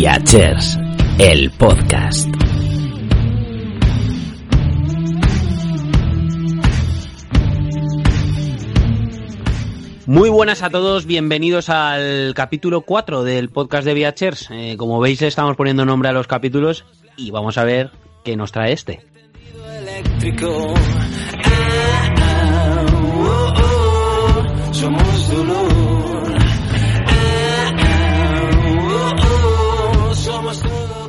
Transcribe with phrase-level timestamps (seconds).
[0.00, 0.78] Viachers,
[1.18, 2.28] el podcast.
[10.06, 14.48] Muy buenas a todos, bienvenidos al capítulo 4 del podcast de Viachers.
[14.52, 16.84] Eh, como veis, estamos poniendo nombre a los capítulos
[17.16, 17.90] y vamos a ver
[18.22, 19.00] qué nos trae este.
[19.80, 20.74] Eléctrico.
[21.44, 23.54] Ah, ah, oh,
[24.68, 25.67] oh, somos dolor.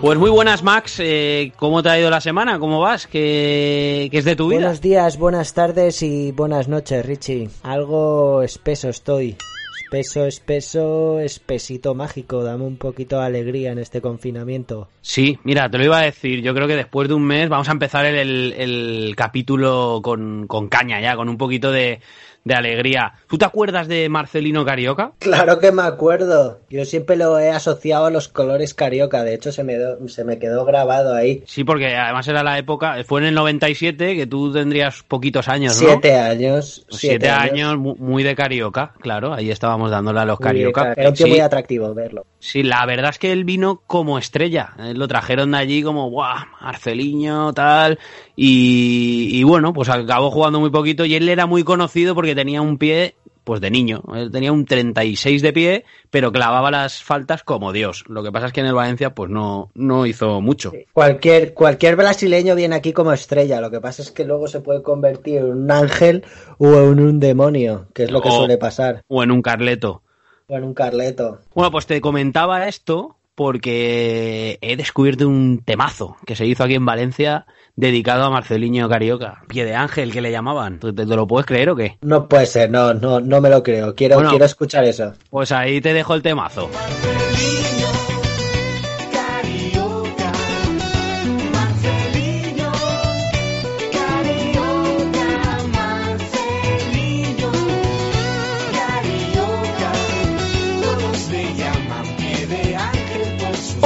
[0.01, 0.99] Pues muy buenas, Max.
[0.99, 2.59] Eh, ¿Cómo te ha ido la semana?
[2.59, 3.07] ¿Cómo vas?
[3.07, 4.61] ¿Qué, ¿Qué, es de tu vida?
[4.61, 7.49] Buenos días, buenas tardes y buenas noches, Richie.
[7.63, 9.35] Algo espeso estoy.
[9.83, 12.43] Espeso, espeso, espesito mágico.
[12.43, 14.87] Dame un poquito de alegría en este confinamiento.
[15.01, 16.41] Sí, mira, te lo iba a decir.
[16.41, 20.45] Yo creo que después de un mes vamos a empezar el, el, el capítulo con,
[20.45, 22.01] con caña ya, con un poquito de,
[22.43, 23.13] de alegría.
[23.27, 25.13] ¿Tú te acuerdas de Marcelino Carioca?
[25.19, 26.59] Claro que me acuerdo.
[26.69, 29.23] Yo siempre lo he asociado a los colores Carioca.
[29.23, 31.43] De hecho, se me, se me quedó grabado ahí.
[31.45, 35.81] Sí, porque además era la época, fue en el 97, que tú tendrías poquitos años,
[35.81, 35.89] ¿no?
[35.89, 36.85] Siete años.
[36.89, 39.33] Siete, años, muy de Carioca, claro.
[39.33, 40.93] Ahí estábamos dándole a los Carioca.
[40.95, 42.25] Era un tío muy atractivo verlo.
[42.39, 44.73] Sí, la verdad es que él vino como estrella.
[44.93, 46.45] Lo trajeron de allí como, ¡guau!
[46.61, 47.99] Marceliño, tal.
[48.35, 52.61] Y, y bueno, pues acabó jugando muy poquito y él era muy conocido porque tenía
[52.61, 53.15] un pie
[53.49, 54.03] pues de niño.
[54.13, 58.03] Él tenía un 36 de pie, pero clavaba las faltas como Dios.
[58.07, 60.71] Lo que pasa es que en el Valencia pues no, no hizo mucho.
[60.93, 63.59] Cualquier, cualquier brasileño viene aquí como estrella.
[63.59, 66.23] Lo que pasa es que luego se puede convertir en un ángel
[66.59, 69.01] o en un demonio, que es lo que o, suele pasar.
[69.07, 70.03] O en un carleto.
[70.47, 71.39] O en un carleto.
[71.55, 76.85] Bueno, pues te comentaba esto porque he descubierto un temazo que se hizo aquí en
[76.85, 77.47] Valencia
[77.79, 79.41] dedicado a Marceliño Carioca.
[79.47, 80.79] Pie de ángel que le llamaban.
[80.79, 81.97] ¿Te, te lo puedes creer o qué?
[82.01, 83.95] No puede ser, no, no, no me lo creo.
[83.95, 84.31] Quiero, Bueno.
[84.31, 85.13] quiero escuchar eso.
[85.29, 86.69] Pues ahí te dejo el temazo.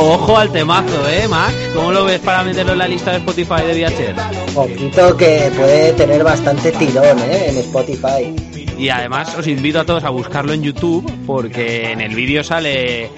[0.06, 1.54] Ojo al temazo, ¿eh, Max?
[1.74, 4.16] ¿Cómo lo ves para meterlo en la lista de Spotify de Viacher?
[4.54, 7.48] Poquito que puede tener bastante tirón, ¿eh?
[7.48, 8.36] En Spotify.
[8.78, 13.12] Y además os invito a todos a buscarlo en YouTube porque en el vídeo sale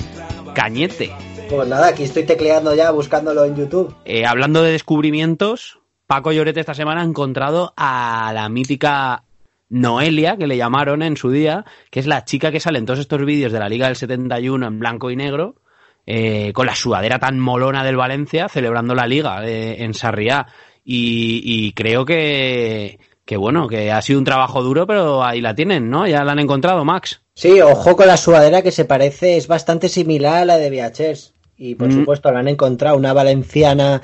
[0.53, 1.11] Cañete.
[1.49, 3.95] Pues nada, aquí estoy tecleando ya, buscándolo en YouTube.
[4.05, 9.23] Eh, hablando de descubrimientos, Paco Llorete esta semana ha encontrado a la mítica
[9.69, 12.99] Noelia, que le llamaron en su día, que es la chica que sale en todos
[12.99, 15.55] estos vídeos de la Liga del 71 en blanco y negro,
[16.05, 20.45] eh, con la sudadera tan molona del Valencia, celebrando la Liga eh, en Sarriá.
[20.83, 25.55] Y, y creo que, que, bueno, que ha sido un trabajo duro, pero ahí la
[25.55, 26.05] tienen, ¿no?
[26.07, 27.21] Ya la han encontrado, Max.
[27.33, 31.33] Sí, ojo con la sudadera que se parece, es bastante similar a la de Viachers.
[31.57, 31.99] Y por Mm.
[31.99, 34.01] supuesto la han encontrado una valenciana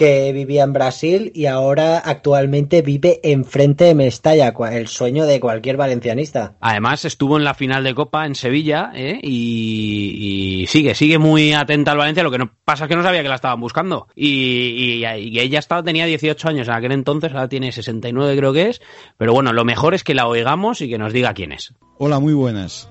[0.00, 5.76] que vivía en Brasil y ahora actualmente vive enfrente de Mestalla, el sueño de cualquier
[5.76, 6.54] valencianista.
[6.62, 9.20] Además, estuvo en la final de Copa en Sevilla ¿eh?
[9.22, 12.22] y, y sigue, sigue muy atenta al Valencia.
[12.22, 14.08] Lo que no pasa es que no sabía que la estaban buscando.
[14.14, 18.54] Y, y- y ella estaba, tenía 18 años en aquel entonces, ahora tiene 69 creo
[18.54, 18.80] que es.
[19.18, 21.74] Pero bueno, lo mejor es que la oigamos y que nos diga quién es.
[21.98, 22.88] Hola, muy buenas.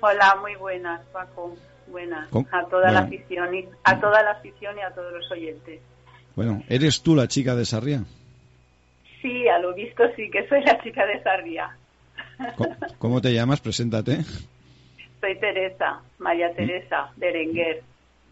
[0.00, 1.54] Hola, muy buenas, Paco.
[1.88, 2.26] Buenas.
[2.52, 5.80] A toda la afición y a toda la afición y a todos los oyentes.
[6.36, 8.04] Bueno, ¿eres tú la chica de Sarria?
[9.22, 11.76] Sí, a lo visto sí que soy la chica de Sarria.
[12.98, 13.60] ¿Cómo te llamas?
[13.60, 14.18] Preséntate.
[15.20, 17.82] Soy Teresa, María Teresa Berenguer.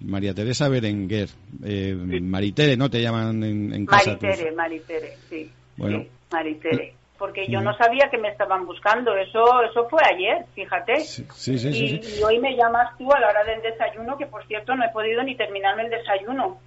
[0.00, 1.28] María Teresa Berenguer.
[1.64, 2.90] Eh, Maritere, ¿no?
[2.90, 4.12] Te llaman en, en casa.
[4.18, 5.50] tus- Maritere, Maritere, sí.
[5.76, 6.00] Bueno.
[6.00, 6.94] sí, Maritere.
[7.18, 7.64] Porque yo Mm.
[7.64, 9.16] no sabía que me estaban buscando.
[9.16, 11.00] Eso eso fue ayer, fíjate.
[11.00, 12.18] Sí, sí, sí, y, sí.
[12.20, 14.90] y hoy me llamas tú a la hora del desayuno, que por cierto no he
[14.90, 16.60] podido ni terminarme el desayuno.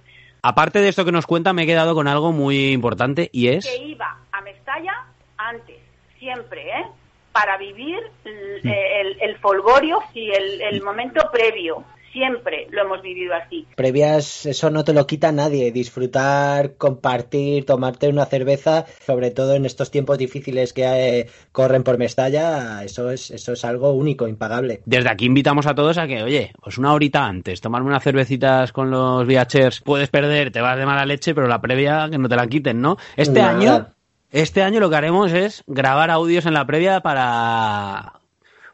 [0.48, 3.66] Aparte de esto que nos cuenta, me he quedado con algo muy importante y es...
[3.66, 5.04] que iba a Mestalla
[5.36, 5.76] antes,
[6.18, 6.86] siempre, ¿eh?
[7.32, 11.84] Para vivir el, el, el folgorio y el, el momento previo.
[12.12, 13.66] Siempre lo hemos vivido así.
[13.76, 15.70] Previas, eso no te lo quita nadie.
[15.72, 21.98] Disfrutar, compartir, tomarte una cerveza, sobre todo en estos tiempos difíciles que eh, corren por
[21.98, 24.80] Mestalla, eso es, eso es algo único, impagable.
[24.86, 28.72] Desde aquí invitamos a todos a que, oye, pues una horita antes, tomarme unas cervecitas
[28.72, 32.28] con los viachers, puedes perder, te vas de mala leche, pero la previa que no
[32.28, 32.96] te la quiten, ¿no?
[33.16, 33.50] Este Nada.
[33.50, 33.86] año,
[34.30, 38.17] este año lo que haremos es grabar audios en la previa para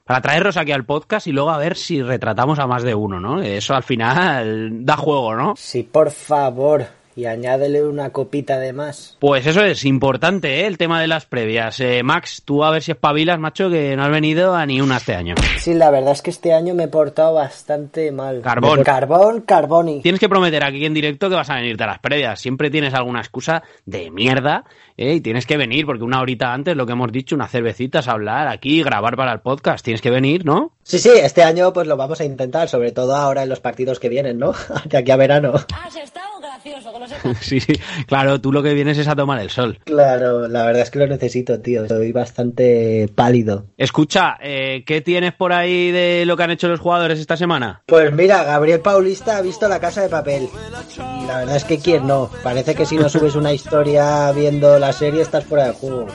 [0.05, 3.21] para traerlos aquí al podcast y luego a ver si retratamos a más de uno,
[3.21, 3.41] ¿no?
[3.41, 5.55] Eso al final da juego, ¿no?
[5.57, 6.87] Sí, por favor.
[7.17, 9.17] Y añádele una copita de más.
[9.21, 10.67] Pues eso es importante, ¿eh?
[10.67, 11.79] el tema de las previas.
[11.81, 14.97] Eh, Max, tú a ver si espabilas, macho, que no has venido a ni una
[14.97, 15.35] este año.
[15.59, 18.41] Sí, la verdad es que este año me he portado bastante mal.
[18.43, 18.83] Carbón.
[18.83, 20.01] Carbón, carboni.
[20.01, 22.41] Tienes que prometer aquí en directo que vas a venirte a las previas.
[22.41, 24.65] Siempre tienes alguna excusa de mierda
[24.97, 25.15] ¿eh?
[25.15, 28.49] y tienes que venir porque una horita antes, lo que hemos dicho, unas cervecitas, hablar
[28.49, 29.85] aquí, grabar para el podcast.
[29.85, 30.73] Tienes que venir, ¿no?
[30.83, 33.99] Sí, sí, este año pues lo vamos a intentar, sobre todo ahora en los partidos
[34.01, 34.53] que vienen, ¿no?
[34.85, 35.55] De aquí a verano.
[35.55, 36.99] Has estado gracioso, que
[37.41, 37.73] Sí, sí,
[38.07, 39.79] claro, tú lo que vienes es a tomar el sol.
[39.85, 41.87] Claro, la verdad es que lo necesito, tío.
[41.89, 43.67] Soy bastante pálido.
[43.77, 47.83] Escucha, eh, ¿qué tienes por ahí de lo que han hecho los jugadores esta semana?
[47.87, 50.49] Pues mira, Gabriel Paulista ha visto la casa de papel.
[50.97, 52.31] Y la verdad es que quién no.
[52.43, 56.07] Parece que si no subes una historia viendo la serie estás fuera de juego.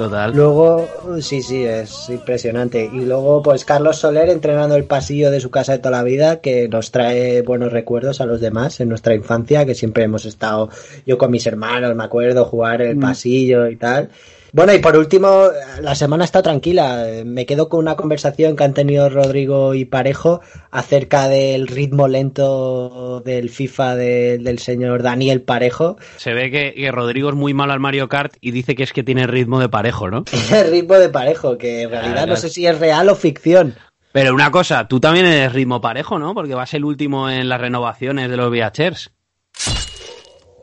[0.00, 0.34] Total.
[0.34, 0.88] Luego,
[1.20, 2.88] sí, sí, es impresionante.
[2.90, 6.40] Y luego, pues Carlos Soler entrenando el pasillo de su casa de toda la vida,
[6.40, 10.70] que nos trae buenos recuerdos a los demás en nuestra infancia, que siempre hemos estado,
[11.04, 14.08] yo con mis hermanos, me acuerdo, jugar el pasillo y tal.
[14.52, 15.44] Bueno, y por último,
[15.80, 17.04] la semana está tranquila.
[17.24, 23.20] Me quedo con una conversación que han tenido Rodrigo y Parejo acerca del ritmo lento
[23.24, 25.96] del FIFA de- del señor Daniel Parejo.
[26.16, 28.92] Se ve que, que Rodrigo es muy malo al Mario Kart y dice que es
[28.92, 30.24] que tiene ritmo de parejo, ¿no?
[30.52, 33.74] El ritmo de Parejo, que en realidad no sé si es real o ficción.
[34.12, 36.34] Pero una cosa, tú también eres ritmo parejo, ¿no?
[36.34, 39.12] Porque vas el último en las renovaciones de los VHers.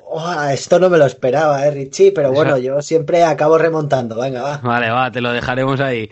[0.10, 4.20] Uah, esto no me lo esperaba, eh, Richie, pero bueno, yo siempre acabo remontando.
[4.20, 4.58] Venga, va.
[4.58, 6.10] Vale, va, te lo dejaremos ahí.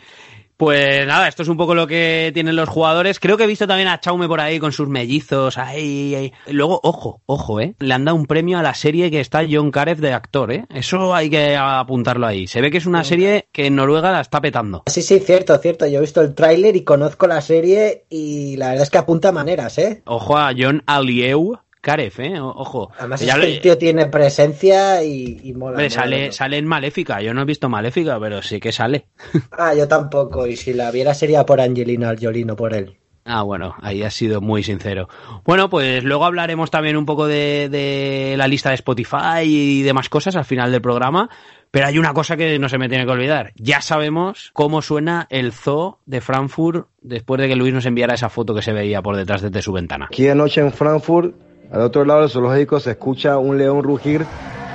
[0.58, 3.20] Pues nada, esto es un poco lo que tienen los jugadores.
[3.20, 5.58] Creo que he visto también a Chaume por ahí con sus mellizos.
[5.58, 6.34] Ahí, ahí.
[6.48, 7.76] Luego, ojo, ojo, ¿eh?
[7.80, 10.66] Le han dado un premio a la serie que está John Carew de actor, ¿eh?
[10.74, 12.48] Eso hay que apuntarlo ahí.
[12.48, 14.84] Se ve que es una serie que en Noruega la está petando.
[14.88, 15.88] Sí, sí, cierto, cierto.
[15.88, 19.34] Yo he visto el tráiler y conozco la serie y la verdad es que apunta
[19.34, 20.04] maneras, ¿eh?
[20.06, 22.40] Ojo a John Alieu Carew, ¿eh?
[22.40, 22.92] O- Ojo.
[22.98, 25.74] Además es que el tío tiene presencia y, y mola.
[25.78, 26.32] Hombre, mola, sale, mola.
[26.32, 27.22] sale en Maléfica.
[27.22, 29.06] Yo no he visto Maléfica, pero sí que sale.
[29.52, 30.48] Ah, yo tampoco.
[30.48, 32.98] Y si la viera sería por Angelina Jolie, no por él.
[33.28, 35.10] Ah, bueno, ahí has sido muy sincero.
[35.46, 40.10] Bueno, pues luego hablaremos también un poco de, de la lista de Spotify y demás
[40.10, 41.30] cosas al final del programa.
[41.72, 43.52] Pero hay una cosa que no se me tiene que olvidar.
[43.56, 48.30] Ya sabemos cómo suena el zoo de Frankfurt después de que Luis nos enviara esa
[48.30, 50.06] foto que se veía por detrás de su ventana.
[50.06, 51.36] Aquí anoche en Frankfurt,
[51.72, 54.26] al otro lado del zoológico, se escucha un león rugir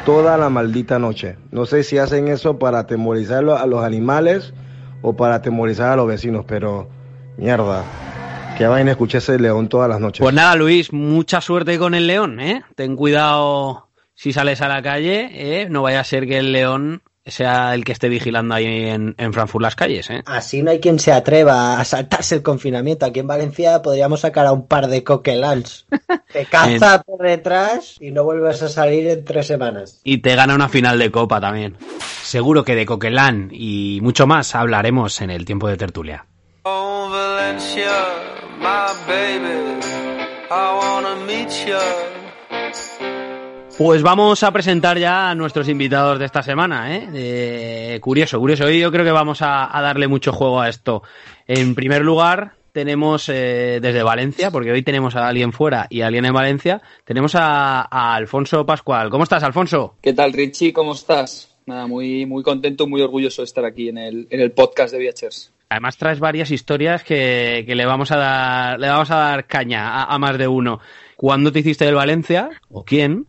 [0.05, 1.37] toda la maldita noche.
[1.51, 4.53] No sé si hacen eso para atemorizar a los animales
[5.03, 6.89] o para atemorizar a los vecinos, pero
[7.37, 7.85] mierda.
[8.57, 10.21] Que vaina escuché ese león todas las noches.
[10.21, 12.63] Pues nada, Luis, mucha suerte con el león, ¿eh?
[12.75, 15.69] Ten cuidado si sales a la calle, ¿eh?
[15.71, 19.33] No vaya a ser que el león sea el que esté vigilando ahí en, en
[19.33, 20.23] Frankfurt las calles, ¿eh?
[20.27, 23.07] Así no hay quien se atreva a saltarse el confinamiento.
[23.07, 25.87] Aquí en Valencia podríamos sacar a un par de coquelans.
[26.33, 30.01] Te caza por detrás y no vuelves a salir en tres semanas.
[30.05, 31.77] Y te gana una final de copa también.
[32.23, 36.27] Seguro que de Coquelán y mucho más hablaremos en el tiempo de tertulia.
[36.63, 37.91] Oh, Valencia,
[38.61, 39.81] my baby,
[40.51, 43.10] I wanna meet you.
[43.81, 47.09] Pues vamos a presentar ya a nuestros invitados de esta semana, ¿eh?
[47.15, 48.67] Eh, curioso, curioso.
[48.67, 51.03] Hoy yo creo que vamos a, a darle mucho juego a esto.
[51.47, 56.09] En primer lugar, tenemos eh, desde Valencia, porque hoy tenemos a alguien fuera y a
[56.09, 59.09] alguien en Valencia, tenemos a, a Alfonso Pascual.
[59.09, 59.95] ¿Cómo estás, Alfonso?
[60.03, 60.75] ¿Qué tal, Richie?
[60.75, 61.57] ¿Cómo estás?
[61.65, 64.99] Nada, muy, muy contento, muy orgulloso de estar aquí en el, en el podcast de
[64.99, 65.55] Viachers.
[65.71, 69.89] Además traes varias historias que, que le vamos a dar, le vamos a dar caña
[69.89, 70.81] a, a más de uno.
[71.17, 72.51] ¿Cuándo te hiciste del Valencia?
[72.71, 73.27] ¿O quién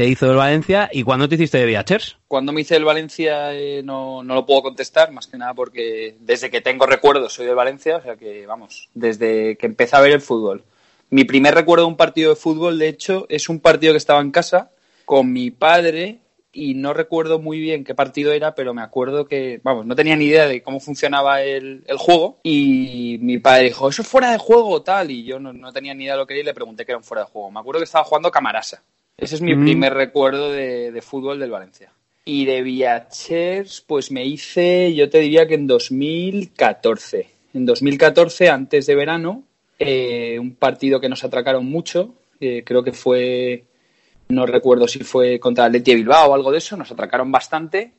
[0.00, 0.88] te hizo del Valencia?
[0.90, 2.16] ¿Y cuándo te hiciste de Viachers?
[2.26, 6.16] Cuando me hice el Valencia eh, no, no lo puedo contestar, más que nada porque
[6.20, 10.00] desde que tengo recuerdos soy del Valencia, o sea que, vamos, desde que empecé a
[10.00, 10.64] ver el fútbol.
[11.10, 14.22] Mi primer recuerdo de un partido de fútbol, de hecho, es un partido que estaba
[14.22, 14.70] en casa
[15.04, 19.60] con mi padre y no recuerdo muy bien qué partido era, pero me acuerdo que,
[19.62, 23.90] vamos, no tenía ni idea de cómo funcionaba el, el juego y mi padre dijo,
[23.90, 26.26] eso es fuera de juego, tal, y yo no, no tenía ni idea de lo
[26.26, 27.50] que era y le pregunté que era un fuera de juego.
[27.50, 28.82] Me acuerdo que estaba jugando Camarasa.
[29.20, 29.64] Ese es mi Mm.
[29.64, 31.92] primer recuerdo de, de fútbol del Valencia.
[32.24, 37.28] Y de Viachers, pues me hice, yo te diría que en 2014.
[37.54, 39.42] En 2014, antes de verano,
[39.78, 43.64] eh, un partido que nos atracaron mucho, eh, creo que fue,
[44.28, 47.92] no recuerdo si fue contra el Leti Bilbao o algo de eso, nos atracaron bastante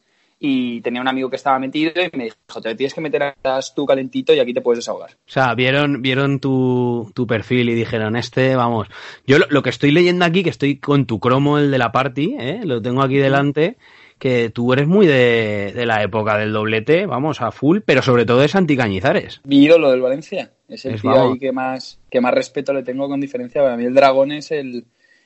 [0.44, 3.36] y tenía un amigo que estaba metido y me dijo, te tienes que meter
[3.76, 5.12] tú calentito y aquí te puedes desahogar.
[5.12, 8.88] O sea, vieron, vieron tu, tu perfil y dijeron, este, vamos.
[9.28, 11.92] Yo lo, lo que estoy leyendo aquí, que estoy con tu cromo, el de la
[11.92, 12.62] party, ¿eh?
[12.64, 13.78] lo tengo aquí delante,
[14.18, 18.26] que tú eres muy de, de la época del doblete, vamos, a full, pero sobre
[18.26, 19.42] todo es anticañizares.
[19.44, 20.54] Mi ídolo del Valencia.
[20.68, 21.34] Es el Es, tío vamos.
[21.34, 23.62] ahí que más, que más respeto le tengo con diferencia.
[23.62, 24.86] Para mí el dragón es el,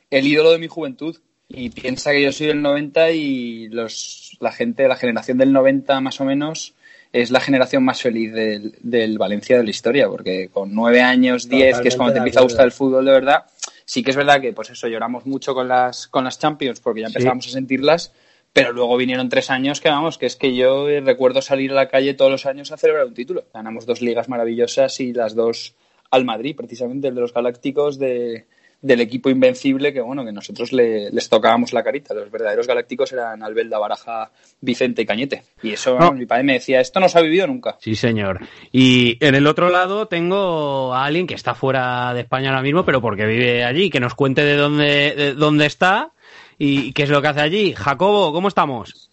[0.09, 1.15] el ídolo de mi juventud.
[1.47, 6.01] Y piensa que yo soy del 90 y los, la gente, la generación del 90
[6.01, 6.73] más o menos,
[7.13, 11.47] es la generación más feliz del, del Valencia de la historia, porque con nueve años,
[11.47, 13.45] diez, que es cuando te empieza a gustar el fútbol de verdad,
[13.85, 17.01] sí que es verdad que, pues eso, lloramos mucho con las, con las Champions, porque
[17.01, 18.11] ya empezábamos a sentirlas,
[18.51, 21.89] pero luego vinieron tres años que, vamos, que es que yo recuerdo salir a la
[21.89, 23.45] calle todos los años a celebrar un título.
[23.53, 25.75] Ganamos dos ligas maravillosas y las dos
[26.11, 28.45] al Madrid, precisamente el de los Galácticos de,
[28.85, 33.11] del equipo invencible que bueno que nosotros le- les tocábamos la carita los verdaderos galácticos
[33.13, 34.29] eran Albelda, Baraja,
[34.61, 36.11] Vicente y Cañete y eso No.
[36.11, 38.41] mi padre me decía esto no se ha vivido nunca Sí, señor.
[38.71, 42.85] Y en el otro lado tengo a alguien que está fuera de España ahora mismo,
[42.85, 46.11] pero porque vive allí, que nos cuente de dónde, de dónde está
[46.57, 47.73] y qué es lo que hace allí.
[47.73, 49.09] Jacobo, ¿cómo estamos?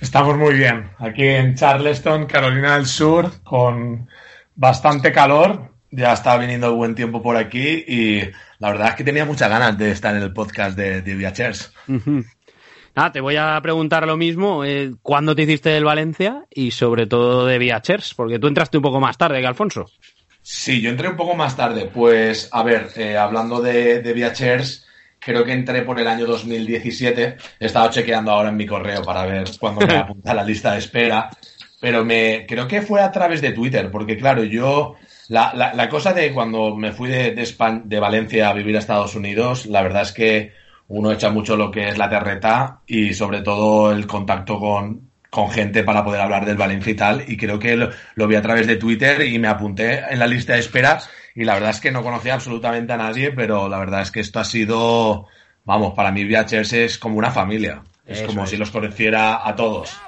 [0.00, 0.88] Estamos muy bien.
[0.98, 4.08] Aquí en Charleston, Carolina del Sur, con
[4.54, 5.73] bastante calor.
[5.96, 8.20] Ya estaba viniendo el buen tiempo por aquí y
[8.58, 11.72] la verdad es que tenía muchas ganas de estar en el podcast de, de Viachers.
[12.96, 14.64] Nada, te voy a preguntar lo mismo.
[14.64, 16.44] eh, ¿Cuándo te hiciste del Valencia?
[16.50, 19.86] Y sobre todo de Viachers, porque tú entraste un poco más tarde que Alfonso.
[20.42, 21.90] Sí, yo entré un poco más tarde.
[21.92, 24.86] Pues, a ver, eh, hablando de, de Viachers,
[25.18, 27.36] creo que entré por el año 2017.
[27.60, 30.72] He estado chequeando ahora en mi correo para ver cuándo me apunta a la lista
[30.72, 31.30] de espera.
[31.80, 34.96] Pero me creo que fue a través de Twitter, porque claro, yo.
[35.28, 38.76] La, la, la cosa de cuando me fui de, de, Espa- de Valencia a vivir
[38.76, 40.52] a Estados Unidos, la verdad es que
[40.88, 45.50] uno echa mucho lo que es la terreta y sobre todo el contacto con, con
[45.50, 47.24] gente para poder hablar del Valencia y tal.
[47.26, 50.26] Y creo que lo, lo vi a través de Twitter y me apunté en la
[50.26, 51.00] lista de espera.
[51.34, 54.20] Y la verdad es que no conocía absolutamente a nadie, pero la verdad es que
[54.20, 55.26] esto ha sido,
[55.64, 57.82] vamos, para mí Viachers es como una familia.
[58.06, 58.50] Es Eso como es.
[58.50, 60.06] si los conociera a todos.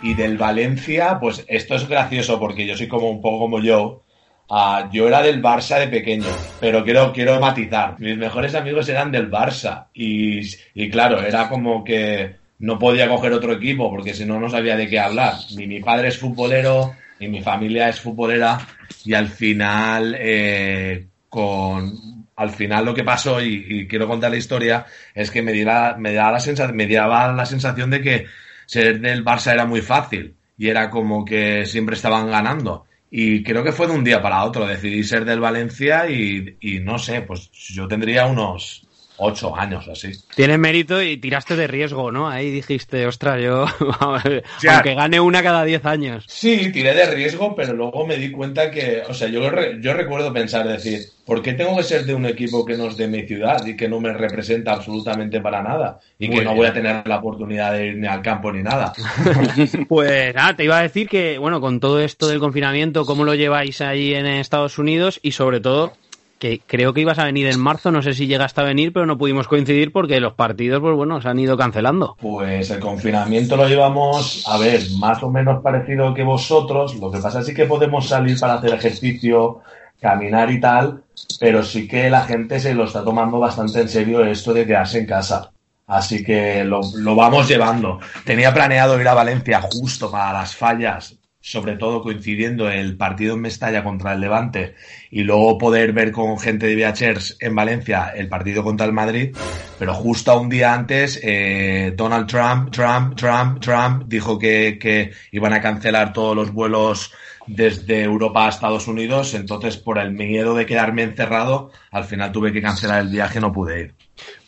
[0.00, 4.02] Y del Valencia, pues esto es gracioso porque yo soy como un poco como yo.
[4.50, 6.26] Ah, yo era del Barça de pequeño,
[6.58, 7.98] pero quiero, quiero matizar.
[7.98, 10.40] Mis mejores amigos eran del Barça y,
[10.74, 14.76] y claro, era como que no podía coger otro equipo porque si no, no sabía
[14.76, 15.34] de qué hablar.
[15.54, 18.58] Ni mi padre es futbolero, ni mi familia es futbolera
[19.04, 24.36] y al final, eh, con, al final lo que pasó, y, y quiero contar la
[24.36, 28.26] historia, es que me, diera, me, daba la sensación, me daba la sensación de que
[28.66, 32.87] ser del Barça era muy fácil y era como que siempre estaban ganando.
[33.10, 34.66] Y creo que fue de un día para otro.
[34.66, 38.87] Decidí ser del Valencia y, y no sé, pues yo tendría unos
[39.18, 40.12] ocho años así.
[40.34, 42.28] Tienes mérito y tiraste de riesgo, ¿no?
[42.28, 43.66] Ahí dijiste, ostras, yo,
[44.62, 44.74] Ya.
[44.76, 46.24] aunque gane una cada 10 años.
[46.28, 49.42] Sí, tiré de riesgo, pero luego me di cuenta que, o sea, yo,
[49.80, 52.96] yo recuerdo pensar, decir, ¿por qué tengo que ser de un equipo que no es
[52.96, 55.98] de mi ciudad y que no me representa absolutamente para nada?
[56.18, 56.56] Y Muy que no bien.
[56.58, 58.92] voy a tener la oportunidad de ir ni al campo ni nada.
[59.88, 63.34] Pues nada, te iba a decir que, bueno, con todo esto del confinamiento, ¿cómo lo
[63.34, 65.18] lleváis ahí en Estados Unidos?
[65.22, 65.92] Y sobre todo,
[66.38, 69.06] que creo que ibas a venir en marzo, no sé si llegaste a venir, pero
[69.06, 72.16] no pudimos coincidir porque los partidos, pues bueno, se han ido cancelando.
[72.20, 76.94] Pues el confinamiento lo llevamos, a ver, más o menos parecido que vosotros.
[76.96, 79.60] Lo que pasa es que podemos salir para hacer ejercicio,
[80.00, 81.02] caminar y tal,
[81.40, 84.98] pero sí que la gente se lo está tomando bastante en serio esto de quedarse
[84.98, 85.50] en casa.
[85.86, 87.98] Así que lo, lo vamos llevando.
[88.24, 91.16] Tenía planeado ir a Valencia justo para las fallas,
[91.48, 94.74] sobre todo coincidiendo el partido en Mestalla contra el Levante
[95.10, 99.34] y luego poder ver con gente de Viachers en Valencia el partido contra el Madrid,
[99.78, 105.54] pero justo un día antes eh, Donald Trump, Trump, Trump, Trump dijo que, que iban
[105.54, 107.14] a cancelar todos los vuelos
[107.46, 112.52] desde Europa a Estados Unidos, entonces por el miedo de quedarme encerrado, al final tuve
[112.52, 113.94] que cancelar el viaje, no pude ir.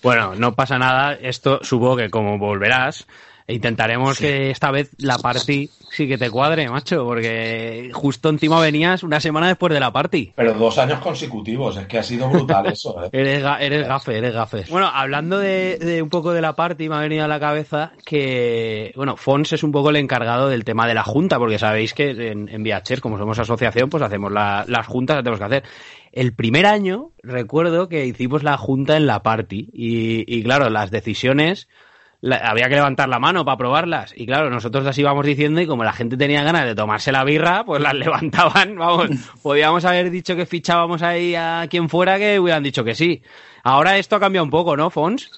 [0.02, 3.06] Bueno, no pasa nada, esto supongo que como volverás,
[3.52, 4.24] intentaremos Sí.
[4.24, 9.18] que esta vez la party sí que te cuadre, macho, porque justo encima venías una
[9.20, 10.32] semana después de la party.
[10.36, 13.04] Pero dos años consecutivos, es que ha sido brutal eso.
[13.04, 13.08] ¿eh?
[13.12, 14.64] Eres, ga- eres gafe, eres gafe.
[14.70, 17.92] Bueno, hablando de, de un poco de la party, me ha venido a la cabeza
[18.04, 21.92] que, bueno, Fons es un poco el encargado del tema de la junta, porque sabéis
[21.94, 25.46] que en, en Viacher, como somos asociación, pues hacemos la- las juntas que tenemos que
[25.46, 25.64] hacer.
[26.12, 30.90] El primer año, recuerdo que hicimos la junta en la party, y, y claro, las
[30.90, 31.68] decisiones
[32.20, 34.12] la- había que levantar la mano para probarlas.
[34.16, 37.24] Y claro, nosotros las íbamos diciendo y como la gente tenía ganas de tomarse la
[37.24, 38.76] birra, pues las levantaban.
[38.76, 39.08] Vamos,
[39.42, 43.22] podíamos haber dicho que fichábamos ahí a quien fuera que hubieran dicho que sí.
[43.62, 45.30] Ahora esto ha cambiado un poco, ¿no, Fons?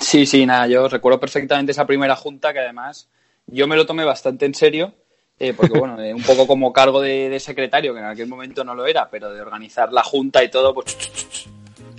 [0.00, 3.08] Sí, sí, nada, yo recuerdo perfectamente esa primera junta que además
[3.46, 4.94] yo me lo tomé bastante en serio,
[5.38, 8.62] eh, porque bueno, eh, un poco como cargo de, de secretario, que en aquel momento
[8.64, 10.96] no lo era, pero de organizar la junta y todo, pues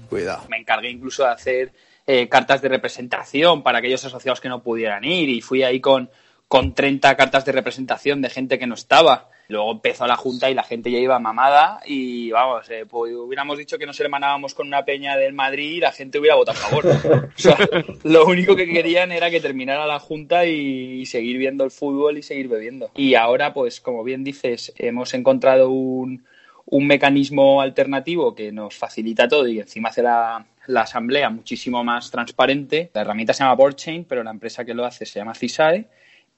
[0.09, 0.43] Cuidado.
[0.49, 1.73] me encargué incluso de hacer
[2.07, 6.09] eh, cartas de representación para aquellos asociados que no pudieran ir y fui ahí con,
[6.47, 10.55] con 30 cartas de representación de gente que no estaba Luego empezó la junta y
[10.55, 14.67] la gente ya iba mamada y vamos, eh, pues hubiéramos dicho que nos hermanábamos con
[14.67, 16.85] una peña del Madrid y la gente hubiera votado a favor.
[16.87, 17.57] O sea,
[18.03, 22.17] lo único que querían era que terminara la junta y, y seguir viendo el fútbol
[22.17, 22.89] y seguir bebiendo.
[22.95, 26.25] Y ahora, pues como bien dices, hemos encontrado un,
[26.65, 32.11] un mecanismo alternativo que nos facilita todo y encima hace la, la asamblea muchísimo más
[32.11, 32.91] transparente.
[32.93, 35.87] La herramienta se llama BoardChain, pero la empresa que lo hace se llama CISAE.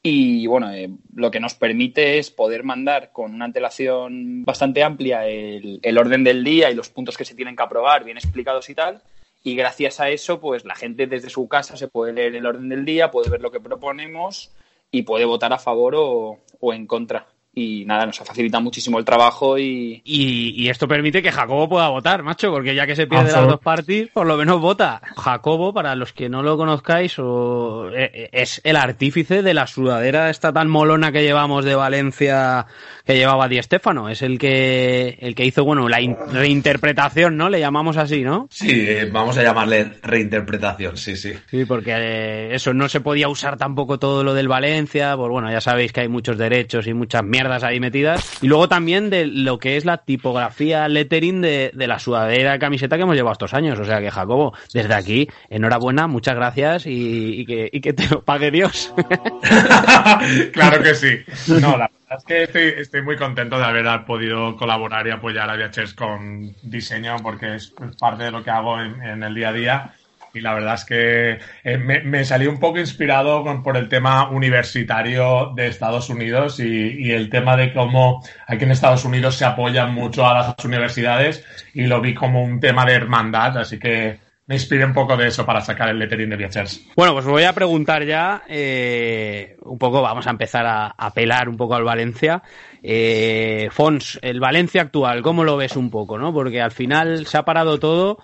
[0.04, 5.26] Y bueno, eh, lo que nos permite es poder mandar con una antelación bastante amplia
[5.28, 8.70] el, el orden del día y los puntos que se tienen que aprobar bien explicados
[8.70, 9.02] y tal.
[9.44, 12.70] Y gracias a eso, pues la gente desde su casa se puede leer el orden
[12.70, 14.52] del día, puede ver lo que proponemos
[14.92, 19.00] y puede votar a favor o, o en contra y nada, nos ha facilitado muchísimo
[19.00, 20.02] el trabajo y...
[20.06, 23.48] Y, y esto permite que Jacobo pueda votar, macho, porque ya que se pierde las
[23.48, 25.02] dos partidas, por lo menos vota.
[25.18, 30.30] Jacobo, para los que no lo conozcáis, o- eh, es el artífice de la sudadera
[30.30, 32.66] esta tan molona que llevamos de Valencia
[33.06, 34.10] que llevaba Di Stéfano.
[34.10, 37.50] Es el que, el que hizo, bueno, la in- reinterpretación, ¿no?
[37.50, 38.48] Le llamamos así, ¿no?
[38.52, 41.34] Sí, eh, vamos a llamarle reinterpretación, sí, sí.
[41.50, 45.50] Sí, porque eh, eso no se podía usar tampoco todo lo del Valencia, pues bueno,
[45.52, 48.42] ya sabéis que hay muchos derechos y muchas mierdas ahí metidas.
[48.42, 52.60] Y luego también de lo que es la tipografía lettering de, de la sudadera de
[52.60, 53.80] camiseta que hemos llevado estos años.
[53.80, 58.52] O sea que, Jacobo, desde aquí, enhorabuena, muchas gracias y, que, que te lo pague
[58.52, 58.94] Dios.
[60.54, 61.20] claro que sí.
[61.48, 65.56] No, la verdad es que estoy, muy contento de haber podido colaborar y apoyar a
[65.56, 69.94] VHS con diseño porque es parte de lo que hago en el día a día.
[70.34, 73.90] Y la verdad es que eh, me, me salí un poco inspirado con- por el
[73.90, 79.46] tema universitario de Estados Unidos y, el tema de cómo aquí en Estados Unidos se
[79.46, 81.44] apoyan mucho a las universidades
[81.74, 85.28] y lo vi como un tema de hermandad, así que me inspiré un poco de
[85.28, 86.82] eso para sacar el lettering de VHS.
[86.96, 91.50] Bueno, pues voy a preguntar ya, eh, un poco, vamos a empezar a, a pelar
[91.50, 92.42] un poco al Valencia.
[92.82, 96.34] Eh, Fons, el Valencia actual, ¿cómo lo ves un poco, no?
[96.34, 98.20] Porque al final se ha parado todo,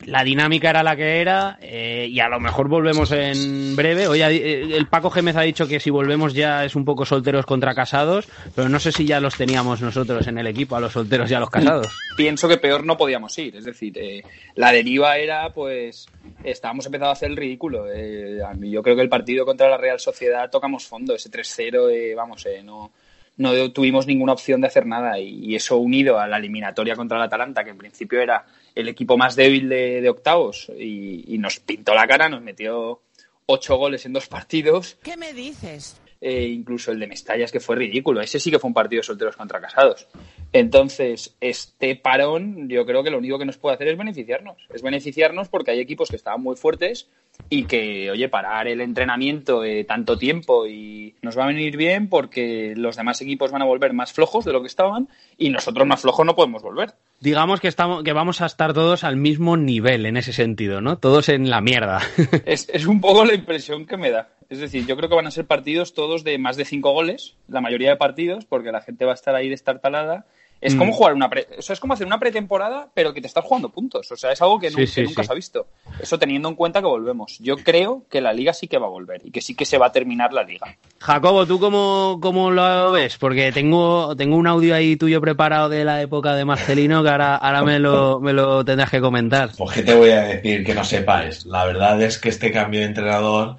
[0.00, 4.08] la dinámica era la que era, eh, y a lo mejor volvemos en breve.
[4.08, 7.46] Oye, eh, el Paco Gémez ha dicho que si volvemos ya es un poco solteros
[7.46, 10.92] contra casados, pero no sé si ya los teníamos nosotros en el equipo, a los
[10.92, 11.88] solteros y a los casados.
[12.16, 14.22] Pienso que peor no podíamos ir, es decir, eh,
[14.56, 16.06] la deriva era, pues,
[16.42, 17.86] estábamos empezando a hacer el ridículo.
[17.92, 22.14] Eh, yo creo que el partido contra la Real Sociedad tocamos fondo, ese 3-0, eh,
[22.14, 22.92] vamos, eh, no,
[23.36, 27.24] no tuvimos ninguna opción de hacer nada y, eso unido a la eliminatoria contra el
[27.24, 31.60] Atalanta, que en principio era el equipo más débil de, de octavos y, y nos
[31.60, 33.00] pintó la cara, nos metió
[33.46, 34.98] ocho goles en dos partidos.
[35.02, 36.00] ¿Qué me dices?
[36.26, 38.22] Eh, incluso el de Mestallas, que fue ridículo.
[38.22, 40.08] Ese sí que fue un partido de solteros contra casados.
[40.54, 44.56] Entonces, este parón, yo creo que lo único que nos puede hacer es beneficiarnos.
[44.72, 47.10] Es beneficiarnos porque hay equipos que estaban muy fuertes
[47.50, 52.08] y que, oye, parar el entrenamiento eh, tanto tiempo y nos va a venir bien
[52.08, 55.88] porque los demás equipos van a volver más flojos de lo que estaban y nosotros
[55.88, 56.94] más flojos no podemos volver.
[57.18, 60.98] Digamos que estamos, que vamos a estar todos al mismo nivel en ese sentido, ¿no?
[60.98, 62.00] Todos en la mierda.
[62.46, 64.28] Es, es un poco la impresión que me da.
[64.48, 67.34] Es decir, yo creo que van a ser partidos todos de más de cinco goles,
[67.48, 70.26] la mayoría de partidos, porque la gente va a estar ahí destartalada.
[70.60, 70.78] Es Mm.
[70.78, 73.44] como jugar una pre- o sea, es como hacer una pretemporada, pero que te estás
[73.44, 74.10] jugando puntos.
[74.10, 75.26] O sea, es algo que, Sí, nu- sí, que nunca sí.
[75.26, 75.66] se ha visto.
[76.00, 77.38] Eso teniendo en cuenta que volvemos.
[77.40, 79.76] Yo creo que la liga sí que va a volver y que sí que se
[79.76, 80.74] va a terminar la liga.
[81.00, 83.18] Jacobo, ¿tú cómo, cómo lo ves?
[83.18, 87.36] Porque tengo, tengo un audio ahí tuyo preparado de la época de Marcelino que ahora,
[87.36, 89.50] ahora me, lo, me lo tendrás que comentar.
[89.58, 91.44] Pues qué te voy a decir que no sepáis.
[91.44, 93.58] La verdad es que este cambio de entrenador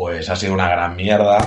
[0.00, 1.46] pues ha sido una gran mierda.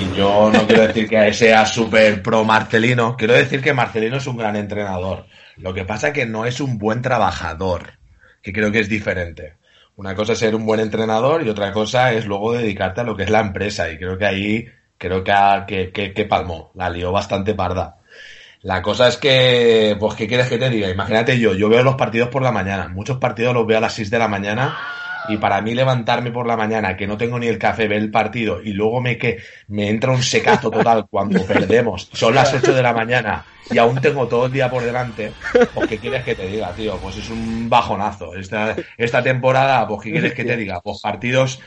[0.00, 3.14] Y yo no quiero decir que sea súper pro Marcelino.
[3.14, 5.26] Quiero decir que Marcelino es un gran entrenador.
[5.58, 7.98] Lo que pasa que no es un buen trabajador,
[8.40, 9.56] que creo que es diferente.
[9.96, 13.14] Una cosa es ser un buen entrenador y otra cosa es luego dedicarte a lo
[13.14, 13.90] que es la empresa.
[13.92, 16.70] Y creo que ahí, creo que, ha- que, que, que palmó.
[16.76, 17.96] La lió bastante parda.
[18.62, 20.88] La cosa es que, pues, ¿qué quieres que te diga?
[20.88, 22.88] Imagínate yo, yo veo los partidos por la mañana.
[22.88, 24.78] Muchos partidos los veo a las 6 de la mañana.
[25.30, 28.10] Y para mí levantarme por la mañana, que no tengo ni el café, ver el
[28.10, 29.38] partido y luego me, que,
[29.68, 32.08] me entra un secazo total cuando perdemos.
[32.12, 35.32] Son las 8 de la mañana y aún tengo todo el día por delante.
[35.74, 36.96] Pues, ¿qué quieres que te diga, tío?
[36.98, 38.34] Pues es un bajonazo.
[38.34, 40.80] Esta, esta temporada, pues, ¿qué quieres que te diga?
[40.80, 41.60] Pues partidos,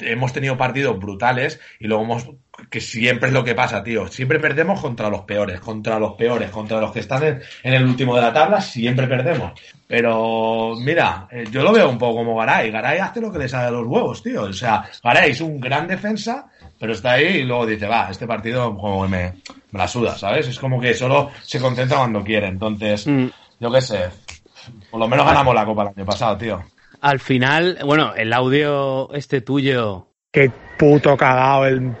[0.00, 2.28] hemos tenido partidos brutales y luego hemos,
[2.70, 4.08] que siempre es lo que pasa, tío.
[4.08, 7.84] Siempre perdemos contra los peores, contra los peores, contra los que están en, en el
[7.84, 9.52] último de la tabla, siempre perdemos.
[9.86, 12.70] Pero, mira, eh, yo lo veo un poco como Garay.
[12.70, 14.44] Garay hace lo que le sale de los huevos, tío.
[14.44, 16.46] O sea, Garay es un gran defensa,
[16.78, 19.34] pero está ahí y luego dice, va, este partido como que me,
[19.70, 20.48] me la suda, ¿sabes?
[20.48, 22.46] Es como que solo se concentra cuando quiere.
[22.46, 23.06] Entonces,
[23.60, 24.08] yo qué sé.
[24.90, 26.64] Por lo menos ganamos la copa el año pasado, tío.
[27.02, 30.06] Al final, bueno, el audio este tuyo.
[30.30, 31.94] Qué puto cagao el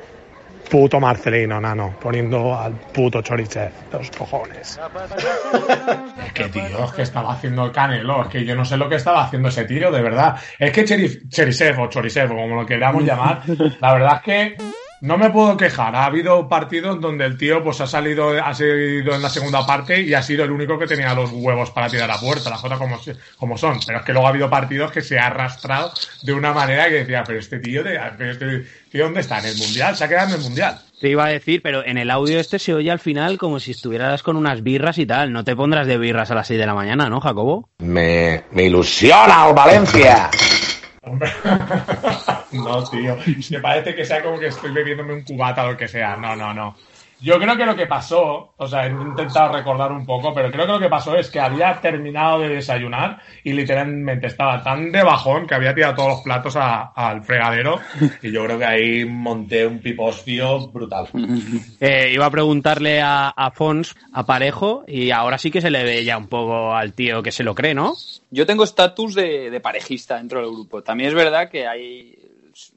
[0.72, 4.78] puto Marcelino, nano, poniendo al puto Chorichev, los cojones.
[6.26, 8.88] Es que, tío, es que estaba haciendo el canelo, es que yo no sé lo
[8.88, 10.36] que estaba haciendo ese tío, de verdad.
[10.58, 13.42] Es que Cheri- Cherisev o Chorisev, como lo queramos llamar,
[13.80, 14.56] la verdad es que
[15.02, 15.94] no me puedo quejar.
[15.96, 20.00] Ha habido partidos donde el tío pues ha salido, ha salido en la segunda parte
[20.00, 22.78] y ha sido el único que tenía los huevos para tirar a puerta, las cosas
[22.78, 23.78] como, se- como son.
[23.84, 26.94] Pero es que luego ha habido partidos que se ha arrastrado de una manera que
[27.04, 29.40] decía, pero este tío, de, pero este tío ¿dónde está?
[29.40, 29.96] ¿En el Mundial?
[29.96, 30.78] Se ha quedado en el Mundial.
[31.00, 33.72] Te iba a decir, pero en el audio este se oye al final como si
[33.72, 35.32] estuvieras con unas birras y tal.
[35.32, 37.68] No te pondrás de birras a las 6 de la mañana, ¿no, Jacobo?
[37.80, 40.30] Me, me ilusiona el Valencia.
[42.52, 43.16] No, tío.
[43.50, 46.16] Me parece que sea como que estoy bebiéndome un cubata o lo que sea.
[46.16, 46.76] No, no, no.
[47.22, 50.66] Yo creo que lo que pasó, o sea, he intentado recordar un poco, pero creo
[50.66, 55.02] que lo que pasó es que había terminado de desayunar y literalmente estaba tan de
[55.02, 57.78] bajón que había tirado todos los platos a- al fregadero.
[58.22, 61.06] Y yo creo que ahí monté un pipostio brutal.
[61.80, 65.82] Eh, iba a preguntarle a, a Fons, a Parejo, y ahora sí que se le
[65.84, 67.94] ve ya un poco al tío que se lo cree, ¿no?
[68.30, 70.82] Yo tengo estatus de, de parejista dentro del grupo.
[70.82, 72.16] También es verdad que hay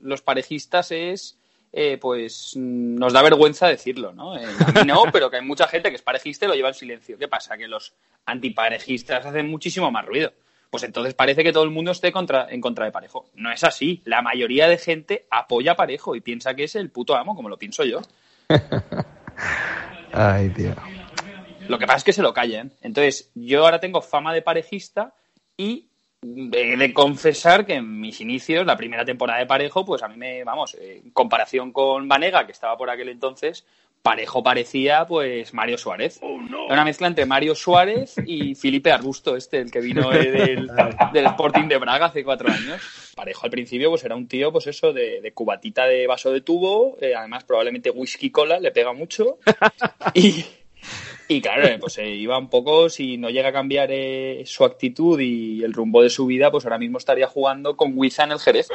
[0.02, 1.38] los parejistas es
[1.78, 4.38] eh, pues mm, nos da vergüenza decirlo, ¿no?
[4.38, 6.70] Eh, a mí no, pero que hay mucha gente que es parejista y lo lleva
[6.70, 7.18] en silencio.
[7.18, 7.58] ¿Qué pasa?
[7.58, 7.94] Que los
[8.26, 10.32] antiparejistas hacen muchísimo más ruido.
[10.70, 13.30] Pues entonces parece que todo el mundo esté contra, en contra de Parejo.
[13.36, 14.02] No es así.
[14.06, 17.50] La mayoría de gente apoya a Parejo y piensa que es el puto amo, como
[17.50, 18.00] lo pienso yo.
[20.14, 20.74] Ay, tío.
[21.68, 22.72] Lo que pasa es que se lo callan.
[22.82, 25.14] Entonces, yo ahora tengo fama de parejista
[25.58, 25.90] y
[26.54, 30.18] he de confesar que en mis inicios, la primera temporada de Parejo, pues a mí
[30.18, 33.66] me, vamos, eh, en comparación con Vanega, que estaba por aquel entonces,
[34.06, 36.20] Parejo parecía, pues, Mario Suárez.
[36.22, 40.68] Era una mezcla entre Mario Suárez y Felipe Arbusto, este, el que vino eh, del,
[41.14, 42.80] del Sporting de Braga hace cuatro años.
[43.16, 46.42] Parejo al principio, pues era un tío, pues eso, de, de cubatita de vaso de
[46.42, 49.40] tubo, eh, además probablemente whisky cola, le pega mucho.
[50.14, 50.46] Y,
[51.28, 54.64] y claro, eh, pues eh, iba un poco, si no llega a cambiar eh, su
[54.64, 58.32] actitud y el rumbo de su vida, pues ahora mismo estaría jugando con Huiza en
[58.34, 58.70] el Jerez.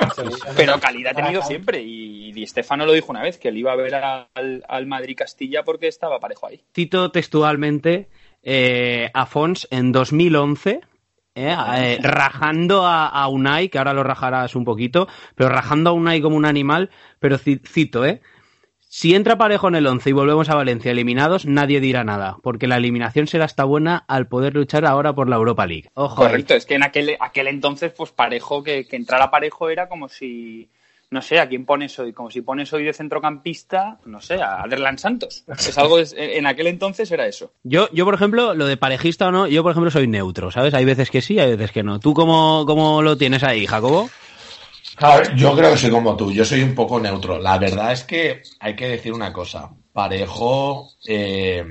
[0.57, 1.83] Pero calidad ha tenido siempre.
[1.83, 5.17] Y Di Stefano lo dijo una vez, que él iba a ver al, al Madrid
[5.17, 6.61] Castilla porque estaba parejo ahí.
[6.75, 8.09] Cito textualmente
[8.43, 10.81] eh, a Fons en 2011,
[11.37, 15.93] eh, eh, rajando a, a Unai, que ahora lo rajarás un poquito, pero rajando a
[15.93, 18.21] Unai como un animal, pero ci- cito, ¿eh?
[18.93, 22.67] Si entra parejo en el 11 y volvemos a Valencia eliminados, nadie dirá nada, porque
[22.67, 25.91] la eliminación será hasta buena al poder luchar ahora por la Europa League.
[25.95, 26.29] Ojo, ahí.
[26.31, 30.09] Correcto, es que en aquel, aquel entonces, pues parejo, que, que entrara parejo era como
[30.09, 30.69] si,
[31.09, 32.13] no sé, ¿a quién pones hoy?
[32.13, 35.45] Como si pones hoy de centrocampista, no sé, a Aderlan Santos.
[35.47, 37.53] Es algo, de- en aquel entonces era eso.
[37.63, 40.75] Yo, yo, por ejemplo, lo de parejista o no, yo, por ejemplo, soy neutro, ¿sabes?
[40.75, 42.01] Hay veces que sí, hay veces que no.
[42.01, 44.11] ¿Tú cómo, cómo lo tienes ahí, Jacobo?
[45.01, 47.39] Claro, yo creo que soy como tú, yo soy un poco neutro.
[47.39, 49.71] La verdad es que hay que decir una cosa.
[49.95, 51.65] Parejo eh,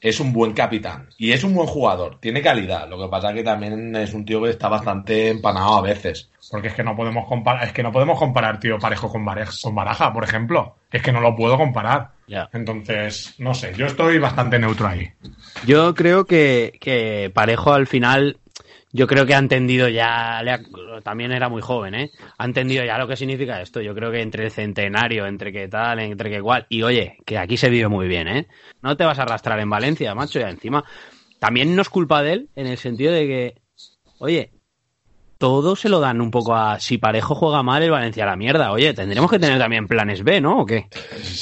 [0.00, 2.88] es un buen capitán y es un buen jugador, tiene calidad.
[2.88, 6.30] Lo que pasa es que también es un tío que está bastante empanado a veces.
[6.50, 9.60] Porque es que no podemos comparar, es que no podemos comparar, tío, parejo con, Barej-
[9.60, 10.76] con Baraja, por ejemplo.
[10.92, 12.10] Es que no lo puedo comparar.
[12.28, 12.48] Ya.
[12.52, 15.10] Entonces, no sé, yo estoy bastante neutro ahí.
[15.66, 18.38] Yo creo que, que Parejo al final,
[18.94, 20.40] yo creo que ha entendido ya,
[21.02, 22.12] también era muy joven, ¿eh?
[22.38, 23.80] Ha entendido ya lo que significa esto.
[23.80, 26.64] Yo creo que entre el centenario, entre qué tal, entre qué cual.
[26.68, 28.46] Y oye, que aquí se vive muy bien, ¿eh?
[28.82, 30.84] No te vas a arrastrar en Valencia, macho, ya encima.
[31.40, 33.62] También no es culpa de él, en el sentido de que,
[34.18, 34.52] oye,
[35.38, 38.36] todo se lo dan un poco a si Parejo juega mal el Valencia a la
[38.36, 38.72] mierda.
[38.72, 40.60] Oye, tendremos que tener también planes B, ¿no?
[40.60, 40.86] ¿O qué?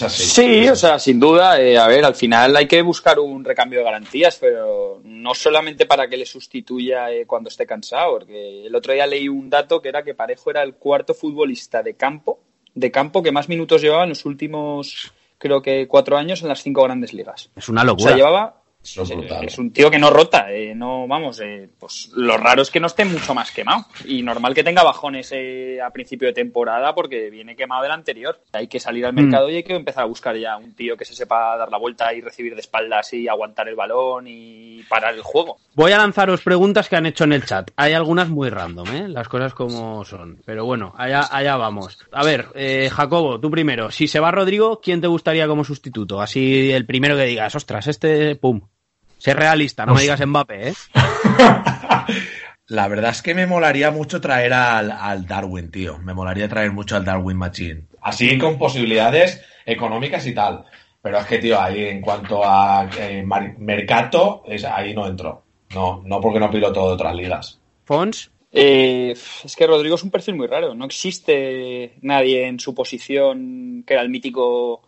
[0.09, 3.81] Sí, o sea, sin duda, eh, a ver, al final hay que buscar un recambio
[3.81, 8.75] de garantías, pero no solamente para que le sustituya eh, cuando esté cansado, porque el
[8.75, 12.41] otro día leí un dato que era que Parejo era el cuarto futbolista de campo,
[12.75, 16.63] de campo que más minutos llevaba en los últimos, creo que cuatro años en las
[16.63, 17.51] cinco grandes ligas.
[17.55, 18.09] Es una O locura.
[18.09, 19.45] sea, llevaba Eso es brutal.
[19.45, 22.81] es un tío que no rota, eh, no, vamos, eh, pues lo raro es que
[22.81, 23.87] no esté mucho más quemado.
[24.05, 28.41] Y normal que tenga bajones eh, a principio de temporada porque viene quemado del anterior.
[28.53, 31.05] Hay que salir al mercado y hay que empezar a buscar ya un tío que
[31.05, 35.15] se sepa dar la vuelta y recibir de espaldas y aguantar el balón y parar
[35.15, 35.59] el juego.
[35.75, 37.71] Voy a lanzaros preguntas que han hecho en el chat.
[37.77, 39.09] Hay algunas muy random, ¿eh?
[39.09, 40.43] Las cosas como son.
[40.45, 41.99] Pero bueno, allá, allá vamos.
[42.11, 43.91] A ver, eh, Jacobo, tú primero.
[43.91, 46.21] Si se va Rodrigo, ¿quién te gustaría como sustituto?
[46.21, 48.61] Así el primero que digas, ostras, este, pum.
[49.23, 50.75] Sé realista, no me digas Mbappé, ¿eh?
[52.67, 55.97] La verdad es que me molaría mucho traer al, al Darwin, tío.
[55.99, 57.85] Me molaría traer mucho al Darwin Machine.
[58.01, 60.65] Así con posibilidades económicas y tal.
[61.01, 63.25] Pero es que, tío, ahí en cuanto a eh,
[63.59, 65.45] mercado, es, ahí no entro.
[65.73, 67.61] No, no porque no piloto de otras ligas.
[67.85, 70.75] Fons, Eh, es que Rodrigo es un perfil muy raro.
[70.75, 74.83] No existe nadie en su posición que era el mítico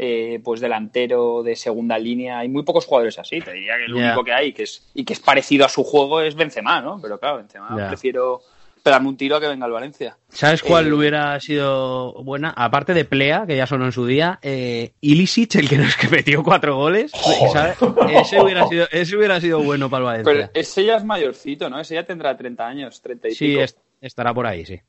[0.00, 2.38] eh, pues delantero de segunda línea.
[2.38, 3.40] Hay muy pocos jugadores así.
[3.40, 5.82] Te diría que el único que hay que es, y que es parecido a su
[5.82, 7.00] juego es Benzema, ¿no?
[7.02, 8.40] Pero claro, Benzema prefiero
[8.80, 10.16] pegarme un tiro a que venga al Valencia.
[10.28, 12.54] ¿Sabes cuál Eh, hubiera sido buena?
[12.56, 16.08] Aparte de Plea, que ya sonó en su día, eh, Ilicic, el que nos que
[16.08, 17.10] metió cuatro goles.
[17.52, 17.76] ¿sabes?
[18.08, 20.50] Ese, hubiera sido, ese hubiera sido bueno para el Pero Valencia.
[20.60, 21.80] ese ya es mayorcito, ¿no?
[21.80, 23.62] Ese ya tendrá 30 años, 30 y Sí, pico.
[23.62, 24.80] es- estará por ahí, sí.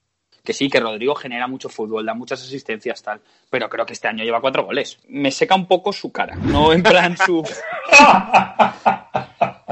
[0.44, 3.22] Que sí, que Rodrigo genera mucho fútbol, da muchas asistencias, tal.
[3.50, 5.00] Pero creo que este año lleva cuatro goles.
[5.08, 7.44] Me seca un poco su cara, no en plan su...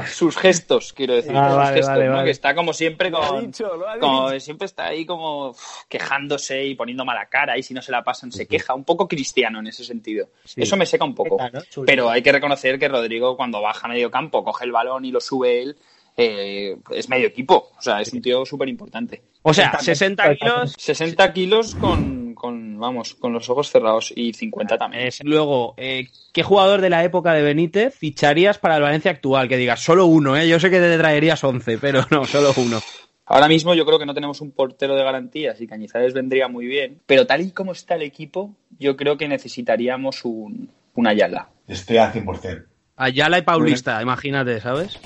[0.06, 1.32] sus gestos, quiero decir.
[1.34, 2.12] Ah, sus vale, gestos, vale, ¿no?
[2.12, 2.24] vale.
[2.24, 3.46] Que está como siempre Lo con...
[3.46, 7.62] dicho, lo ha como siempre está ahí como uf, quejándose y poniendo mala cara y
[7.62, 8.74] si no se la pasan se queja.
[8.74, 10.28] Un poco cristiano en ese sentido.
[10.44, 10.62] Sí.
[10.62, 11.38] Eso me seca un poco.
[11.86, 15.10] Pero hay que reconocer que Rodrigo cuando baja a medio campo, coge el balón y
[15.10, 15.76] lo sube él,
[16.20, 17.70] eh, es medio equipo.
[17.78, 19.22] O sea, es un tío súper importante.
[19.42, 24.76] O sea, 60 kilos 60 kilos con, con, vamos, con los ojos cerrados y 50
[24.76, 25.06] también.
[25.06, 29.48] es luego, eh, ¿qué jugador de la época de Benítez ficharías para el Valencia actual?
[29.48, 30.48] Que digas, solo uno, ¿eh?
[30.48, 32.80] Yo sé que te traerías 11, pero no, solo uno.
[33.24, 36.66] Ahora mismo yo creo que no tenemos un portero de garantías y Cañizares vendría muy
[36.66, 41.50] bien, pero tal y como está el equipo, yo creo que necesitaríamos un, un Ayala.
[41.68, 42.64] Estoy al 100%.
[42.96, 44.98] Ayala y Paulista, imagínate, ¿sabes?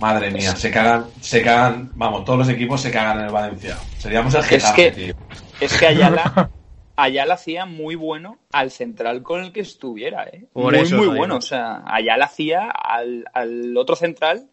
[0.00, 3.76] Madre mía, se cagan, se cagan, vamos, todos los equipos se cagan en el Valencia.
[3.98, 5.14] Seríamos el Es Getafe, que- tío.
[5.60, 6.50] Es que Ayala,
[6.96, 10.46] Ayala hacía muy bueno al central con el que estuviera, ¿eh?
[10.52, 11.36] Por muy, eso muy bueno.
[11.36, 14.48] O sea, Ayala hacía al, al otro central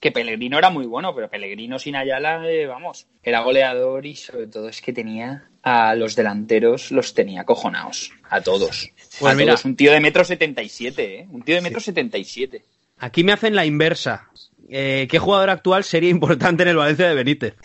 [0.00, 4.46] que Pellegrino era muy bueno, pero Pellegrino sin Ayala, eh, vamos, era goleador y sobre
[4.48, 8.90] todo es que tenía a los delanteros, los tenía cojonados, a todos.
[9.18, 9.52] Pues a mira.
[9.52, 9.64] todos.
[9.64, 11.26] Un tío de metro setenta y siete, ¿eh?
[11.30, 12.64] Un tío de metro setenta y siete.
[12.98, 14.28] Aquí me hacen la inversa.
[14.68, 17.56] Eh, ¿Qué jugador actual sería importante en el Valencia de Benítez?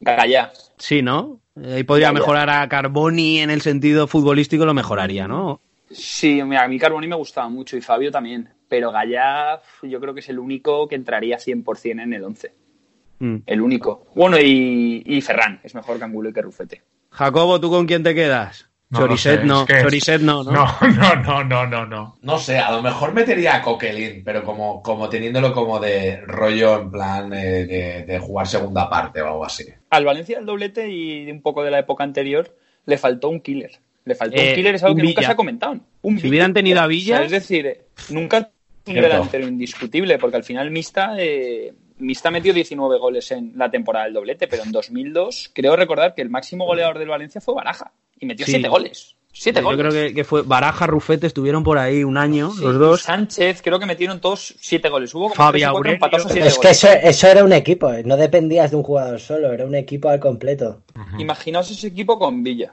[0.00, 0.52] Gallá.
[0.78, 1.40] Sí, ¿no?
[1.60, 5.60] Eh, Ahí podría mejorar a Carboni en el sentido futbolístico, lo mejoraría, ¿no?
[5.90, 10.14] Sí, mira, a mí Carboni me gustaba mucho y Fabio también, pero Gallá yo creo
[10.14, 12.54] que es el único que entraría 100% en el 11.
[13.18, 13.36] Mm.
[13.46, 14.06] El único.
[14.14, 16.82] Bueno, y, y Ferran, es mejor que Angulo y que Rufete.
[17.10, 18.71] Jacobo, ¿tú con quién te quedas?
[18.92, 20.52] No Choriset no, es que es- Choriset no, ¿no?
[20.52, 22.16] No, no, no, no, no, no.
[22.22, 26.78] No sé, a lo mejor metería a Coquelin, pero como, como teniéndolo como de rollo
[26.80, 29.64] en plan eh, de, de jugar segunda parte o algo así.
[29.90, 33.80] Al Valencia el doblete y un poco de la época anterior le faltó un killer.
[34.04, 35.76] Le faltó Eh, un killer, es algo que nunca se ha comentado.
[36.02, 38.50] Un Si hubieran tenido a Villa- O sea, es decir, eh, nunca
[38.84, 44.06] un delantero indiscutible, porque al final Mista, eh, Mista metió 19 goles en la temporada
[44.06, 47.92] del doblete, pero en 2002 creo recordar que el máximo goleador del Valencia fue Baraja
[48.18, 48.52] y metió Sí.
[48.52, 49.14] 7 goles.
[49.34, 49.80] 7 Yo goles.
[49.80, 53.02] creo que, que fue Baraja, Rufete, estuvieron por ahí un año, Sí, los dos.
[53.02, 55.14] Sánchez, creo que metieron todos 7 goles.
[55.14, 56.28] Hubo como Fabi tres cuatro Aurelio.
[56.28, 56.84] siete Es que goles.
[56.84, 60.08] eso, eso era un equipo, eh, no dependías de un jugador solo, era un equipo
[60.08, 60.82] al completo.
[61.18, 62.72] Imaginaos ese equipo con Villa.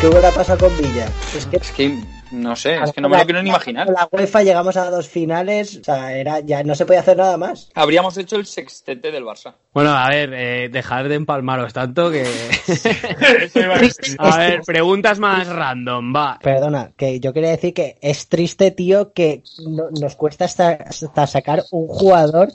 [0.00, 1.08] ¿Qué hubiera pasado con Villa?
[1.36, 1.98] Es que Es que
[2.32, 3.86] no sé, es que no me lo quiero ni imaginar.
[3.86, 7.16] Con la UEFA llegamos a dos finales, o sea, era, ya no se podía hacer
[7.16, 7.70] nada más.
[7.74, 9.54] Habríamos hecho el sextete del Barça.
[9.72, 12.24] Bueno, a ver, eh, dejar de empalmaros tanto que...
[14.18, 16.38] A ver, preguntas más random, va.
[16.42, 21.26] Perdona, que yo quería decir que es triste, tío, que no- nos cuesta hasta, hasta
[21.26, 22.48] sacar un jugador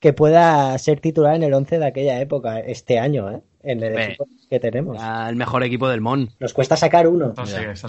[0.00, 3.40] que pueda ser titular en el 11 de aquella época, este año, ¿eh?
[3.62, 5.02] En el equipo que tenemos.
[5.02, 6.30] Al mejor equipo del MON.
[6.38, 7.32] Nos cuesta sacar uno.
[7.32, 7.88] Eso sí, eso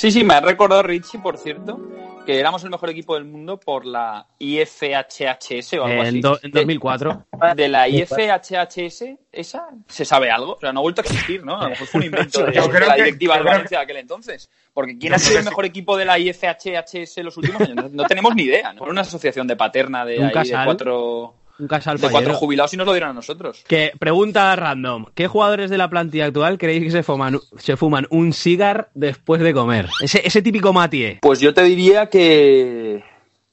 [0.00, 0.10] sí.
[0.10, 1.78] Sí, me ha recordado Richie, por cierto,
[2.26, 6.16] que éramos el mejor equipo del mundo por la IFHHS o algo así.
[6.16, 7.26] En, do- en De- 2004.
[7.56, 10.54] De, la IFHHS, ¿esa se sabe algo?
[10.54, 11.58] O sea, no ha vuelto a existir, ¿no?
[11.58, 12.52] A lo mejor fue un invento de,
[12.86, 14.50] la directiva de Valencia de aquel entonces.
[14.72, 15.48] Porque ¿quién ha sido el sí.
[15.48, 17.76] mejor equipo de la IFHHS en los últimos años?
[17.76, 18.82] No, no tenemos ni idea, ¿no?
[18.82, 22.78] Era una asociación de paterna de, ahí, de cuatro, Un casal de cuatro jubilados y
[22.78, 23.62] nos lo dieron a nosotros.
[23.68, 25.06] Que pregunta random.
[25.14, 29.42] ¿Qué jugadores de la plantilla actual creéis que se fuman, se fuman un cigar después
[29.42, 29.88] de comer?
[30.00, 31.18] Ese, ese típico Matie.
[31.20, 33.04] Pues yo te diría que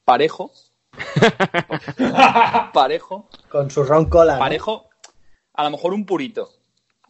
[0.04, 0.50] parejo.
[2.72, 3.28] parejo.
[3.50, 4.34] Con su ron cola.
[4.34, 4.40] ¿no?
[4.40, 4.88] Parejo.
[5.52, 6.48] A lo mejor un purito.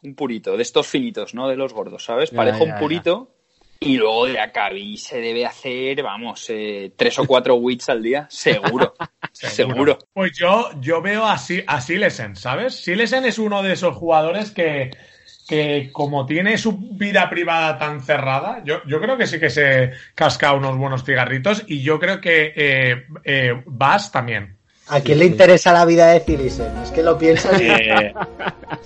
[0.03, 0.57] Un purito.
[0.57, 1.49] De estos finitos, ¿no?
[1.49, 2.31] De los gordos, ¿sabes?
[2.31, 3.31] Parejo ya, un purito.
[3.81, 8.27] Y luego de Acabi se debe hacer, vamos, eh, tres o cuatro wits al día.
[8.29, 8.95] Seguro.
[9.47, 9.99] seguro.
[10.13, 12.75] Pues yo, yo veo a, Si- a Silesen, ¿sabes?
[12.83, 14.91] Silesen es uno de esos jugadores que,
[15.49, 19.93] que como tiene su vida privada tan cerrada, yo, yo creo que sí que se
[20.15, 24.57] casca unos buenos cigarritos y yo creo que eh, eh, Bas también.
[24.91, 26.73] ¿A quién le interesa la vida de Cilisen?
[26.83, 27.61] Es que lo piensas.
[27.61, 28.13] Eh,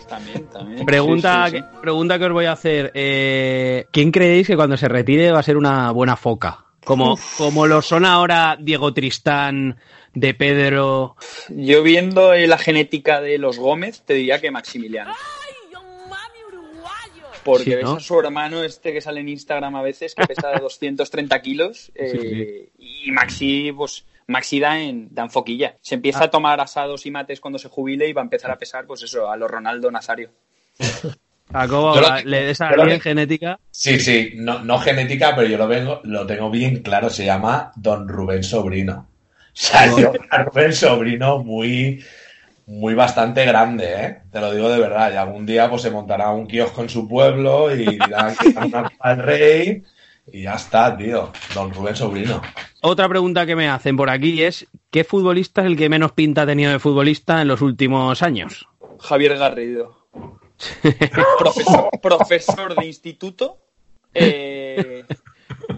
[0.09, 0.87] también, también.
[0.87, 1.63] Pregunta, Sí, sí, sí.
[1.63, 2.91] Que, pregunta que os voy a hacer.
[2.95, 6.65] Eh, ¿Quién creéis que cuando se retire va a ser una buena foca?
[6.85, 9.77] Como, como lo son ahora Diego Tristán,
[10.15, 11.17] de Pedro.
[11.49, 15.15] Yo viendo la genética de los Gómez, te diría que Maximiliano.
[17.45, 17.93] Porque Sí, ves ¿no?
[17.95, 22.71] a su hermano este que sale en Instagram a veces, que pesa 230 kilos, eh,
[22.79, 25.77] y Maxi, pues, Maxi da en, da en foquilla.
[25.81, 26.25] Se empieza Ah.
[26.27, 29.03] a tomar asados y mates cuando se jubile y va a empezar a pesar, pues
[29.03, 30.31] eso, a lo Ronaldo Nazario.
[31.53, 33.61] Que- le des a bien genética.
[33.71, 37.11] Sí, sí, no, no genética, pero yo lo, vengo, lo tengo bien claro.
[37.11, 39.07] Se llama Don Rubén Sobrino.
[39.53, 42.03] O sea, yo, a Rubén Sobrino muy,
[42.67, 44.23] muy bastante grande, ¿eh?
[44.31, 45.13] Te lo digo de verdad.
[45.13, 48.55] Y algún día pues se montará un kiosco en su pueblo y dirá que
[49.01, 49.83] al rey
[50.31, 51.33] y ya está, tío.
[51.55, 52.41] Don Rubén Sobrino.
[52.81, 56.43] Otra pregunta que me hacen por aquí es: ¿qué futbolista es el que menos pinta
[56.43, 58.69] ha tenido de futbolista en los últimos años?
[59.01, 60.07] Javier Garrido.
[61.39, 63.59] profesor, profesor de instituto
[64.15, 65.05] eh,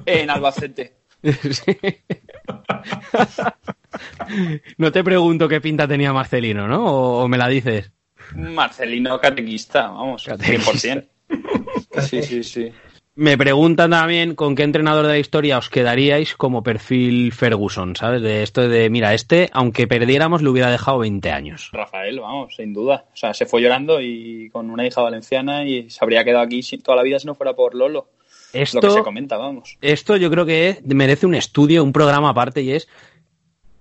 [0.05, 0.97] en Albacete.
[4.79, 6.85] No te pregunto qué pinta tenía Marcelino, ¿no?
[6.85, 7.93] ¿O, o me la dices?
[8.35, 11.09] Marcelino catequista, vamos, 100%.
[12.01, 12.73] Sí, sí, sí.
[13.17, 18.23] Me preguntan también con qué entrenador de la historia os quedaríais como perfil Ferguson, ¿sabes?
[18.23, 21.71] De esto de, mira, este, aunque perdiéramos, le hubiera dejado 20 años.
[21.73, 23.05] Rafael, vamos, sin duda.
[23.13, 26.61] O sea, se fue llorando y con una hija valenciana y se habría quedado aquí
[26.79, 28.09] toda la vida si no fuera por Lolo.
[28.55, 29.77] Esto, Lo que se comenta, vamos.
[29.81, 32.89] esto yo creo que merece un estudio, un programa aparte, y es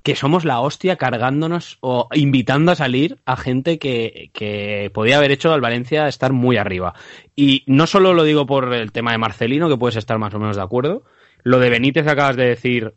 [0.04, 5.32] que somos la hostia cargándonos o invitando a salir a gente que, que podía haber
[5.32, 6.94] hecho al Valencia estar muy arriba.
[7.38, 10.40] Y no solo lo digo por el tema de Marcelino, que puedes estar más o
[10.40, 11.04] menos de acuerdo,
[11.44, 12.94] lo de Benítez que acabas de decir,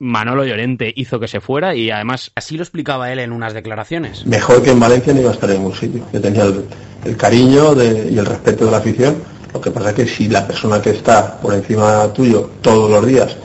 [0.00, 4.26] Manolo Llorente hizo que se fuera y además así lo explicaba él en unas declaraciones.
[4.26, 6.04] Mejor que en Valencia no iba a estar en ningún sitio.
[6.12, 6.64] Yo tenía el,
[7.04, 9.16] el cariño de- y el respeto de la afición.
[9.52, 13.06] Lo que pasa es que si la persona que está por encima tuyo todos los
[13.06, 13.36] días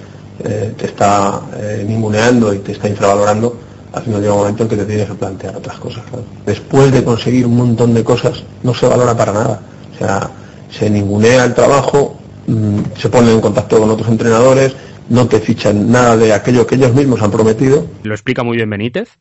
[0.43, 3.57] eh, te está eh, ninguneando y te está infravalorando,
[3.93, 6.03] al final llega un momento en que te tienes que plantear otras cosas.
[6.45, 9.61] Después de conseguir un montón de cosas, no se valora para nada.
[9.93, 10.29] O sea,
[10.69, 14.75] se ningunea el trabajo, mm, se pone en contacto con otros entrenadores,
[15.09, 17.85] no te fichan nada de aquello que ellos mismos han prometido.
[18.03, 19.19] Lo explica muy bien Benítez.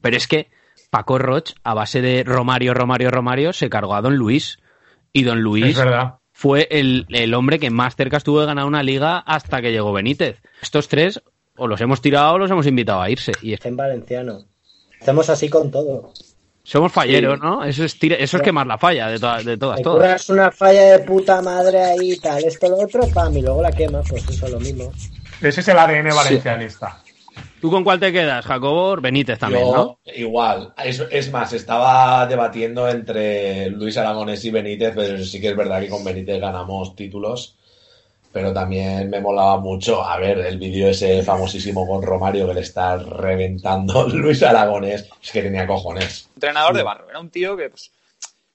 [0.00, 0.50] Pero es que
[0.90, 4.58] Paco Roch, a base de Romario, Romario, Romario, se cargó a Don Luis.
[5.12, 5.76] Y Don Luis
[6.32, 9.92] fue el, el hombre que más cerca estuvo de ganar una liga hasta que llegó
[9.92, 10.40] Benítez.
[10.60, 11.22] Estos tres
[11.56, 13.32] o los hemos tirado o los hemos invitado a irse.
[13.42, 14.44] Y es- En valenciano.
[15.00, 16.12] Hacemos así con todo.
[16.64, 17.64] somos falleros, ¿no?
[17.64, 20.30] Eso es, tira- eso es quemar la falla de, todas de todas, todas.
[20.30, 23.72] una falla de puta madre ahí y tal, esto lo otro, pam, y luego la
[23.72, 24.92] quemas, pues eso es lo mismo.
[25.40, 27.02] Ese es el ADN valencianista.
[27.62, 28.96] ¿Tú con cuál te quedas, Jacobo?
[28.96, 30.12] Benítez también, Yo, ¿no?
[30.16, 30.74] Igual.
[30.84, 35.80] Es, es más, estaba debatiendo entre Luis Aragonés y Benítez, pero sí que es verdad
[35.80, 37.56] que con Benítez ganamos títulos.
[38.32, 42.62] Pero también me molaba mucho, a ver, el vídeo ese famosísimo con Romario que le
[42.62, 45.08] está reventando Luis Aragonés.
[45.22, 46.28] Es que tenía cojones.
[46.34, 47.10] Entrenador de barro.
[47.10, 47.92] Era un tío que, pues,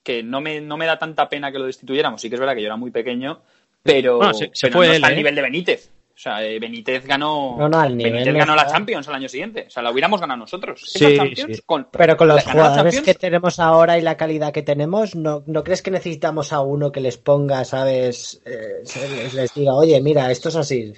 [0.04, 2.20] que no me, no me da tanta pena que lo destituyéramos.
[2.20, 3.40] Sí que es verdad que yo era muy pequeño,
[3.84, 5.18] pero, Bueno, se- se pero fue no él, está al ¿eh?
[5.18, 5.92] nivel de Benítez.
[6.18, 8.66] O sea, eh, Benítez ganó, No, no, al nivel Benítez ganó la.
[8.66, 9.66] Champions el año siguiente.
[9.68, 10.82] O sea, la hubiéramos ganado nosotros.
[10.84, 11.62] Sí, Esa Champions sí.
[11.64, 15.64] con- Pero con los jugadores que tenemos ahora y la calidad que tenemos, ¿no, ¿no
[15.64, 18.82] crees que necesitamos a uno que les ponga, sabes, eh,
[19.16, 20.92] les, les diga, oye, mira, esto es así?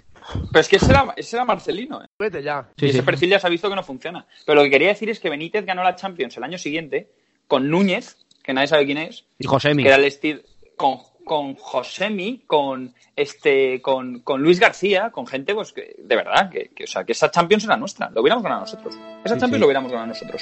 [0.53, 2.01] Pero es que ese era, ese era Marcelino.
[2.01, 2.07] ¿eh?
[2.17, 2.69] Vete ya.
[2.77, 4.25] y ese perfil ya se ha visto que no funciona.
[4.45, 7.11] Pero lo que quería decir es que Benítez ganó la Champions el año siguiente
[7.45, 9.83] con Núñez, que nadie sabe quién es, Y Josemi.
[9.83, 10.39] que era el estilo
[10.77, 10.99] con,
[11.29, 16.69] con Josemi, con este, con, con Luis García, con gente pues que, de verdad, que,
[16.69, 18.95] que, o sea, que esa Champions era nuestra, lo hubiéramos ganado nosotros.
[19.23, 19.59] Esa Sí, Champions sí.
[19.59, 20.41] lo hubiéramos ganado nosotros.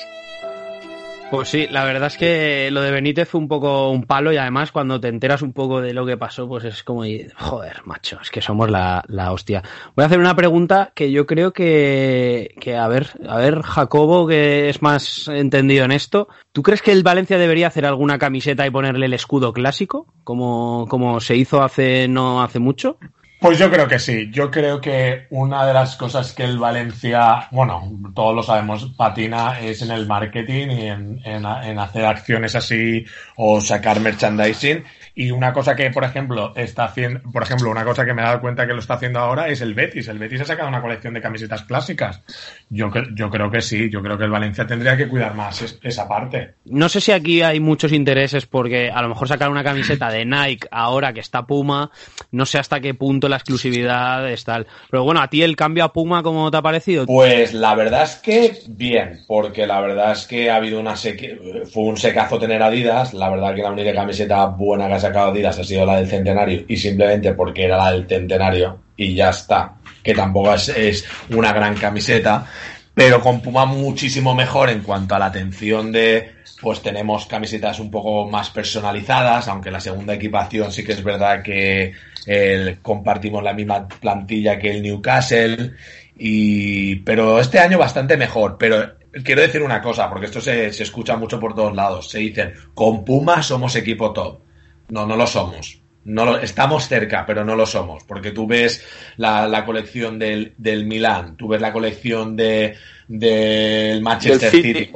[1.29, 4.37] Pues sí, la verdad es que lo de Benítez fue un poco un palo y
[4.37, 7.03] además cuando te enteras un poco de lo que pasó, pues es como,
[7.35, 9.61] joder, macho, es que somos la, la hostia.
[9.93, 14.25] Voy a hacer una pregunta que yo creo que, que, a ver, a ver, Jacobo,
[14.25, 18.65] que es más entendido en esto, ¿tú crees que el Valencia debería hacer alguna camiseta
[18.65, 22.99] y ponerle el escudo clásico, como, como se hizo hace no hace mucho?
[23.39, 24.29] Pues yo creo que sí.
[24.31, 29.59] Yo creo que una de las cosas que el Valencia, bueno, todos lo sabemos, patina
[29.59, 34.83] es en el marketing y en, en- en hacer acciones así o sacar merchandising.
[35.19, 38.25] Y una cosa que, por ejemplo, está haciendo, por ejemplo, una cosa que me he
[38.25, 40.07] dado cuenta que lo está haciendo ahora es el Betis.
[40.09, 42.21] El Betis ha sacado una colección de camisetas clásicas.
[42.69, 43.89] Yo, yo creo que sí.
[43.89, 46.53] Yo creo que el Valencia tendría que cuidar más es- esa parte.
[46.65, 50.23] No sé si aquí hay muchos intereses porque a lo mejor sacar una camiseta de
[50.23, 51.89] Nike ahora que está Puma,
[52.31, 54.67] no sé hasta qué punto la exclusividad es tal.
[54.91, 57.07] Pero bueno, a ti el cambio a Puma, ¿cómo te ha parecido?
[57.07, 61.39] Pues la verdad es que bien, porque la verdad es que ha habido una seque...
[61.73, 65.31] fue un secazo tener Adidas, la verdad que la única camiseta buena que ha sacado
[65.31, 69.29] Adidas ha sido la del centenario y simplemente porque era la del centenario y ya
[69.29, 69.73] está.
[70.03, 72.45] que tampoco es, una gran camiseta,
[72.93, 76.31] pero con Puma muchísimo mejor en cuanto a la atención de,
[76.61, 81.43] pues tenemos camisetas un poco más personalizadas, aunque la segunda equipación sí que es verdad
[81.43, 81.93] que
[82.81, 85.73] compartimos la misma plantilla que el Newcastle,
[86.17, 90.83] y, pero este año bastante mejor, pero quiero decir una cosa, porque esto se, se
[90.83, 94.46] escucha mucho por todos lados, se dice, con Puma somos equipo top.
[94.89, 95.79] No, no lo somos.
[96.05, 98.85] No lo, estamos cerca, pero no lo somos, porque tú ves
[99.17, 102.77] la, la colección del, del Milán, tú ves la colección de,
[103.09, 104.79] del Manchester Del City.
[104.85, 104.91] City.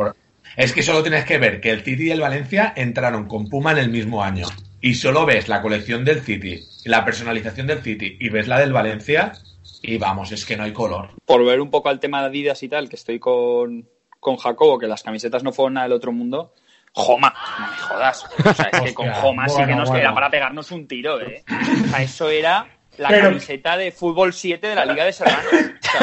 [0.56, 3.74] Es que solo tienes que ver que el City y el Valencia entraron con Puma
[3.74, 4.48] en el mismo año.
[4.80, 8.72] Y solo ves la colección del City, la personalización del City y ves la del
[8.74, 9.34] Valencia
[9.82, 11.10] y vamos, es que no hay color.
[11.26, 13.88] Por ver un poco al tema de Adidas y tal, que estoy con,
[14.20, 16.54] con Jacobo, que las camisetas no fueron nada del otro mundo.
[16.94, 18.26] Joma, no me jodas.
[18.46, 20.02] O sea, es que con Joma sí que nos bueno.
[20.04, 21.44] queda para pegarnos un tiro, ¿eh?
[21.50, 22.68] O sea, eso era
[22.98, 25.50] la Pero- camiseta de fútbol 7 de la Liga de Serrano.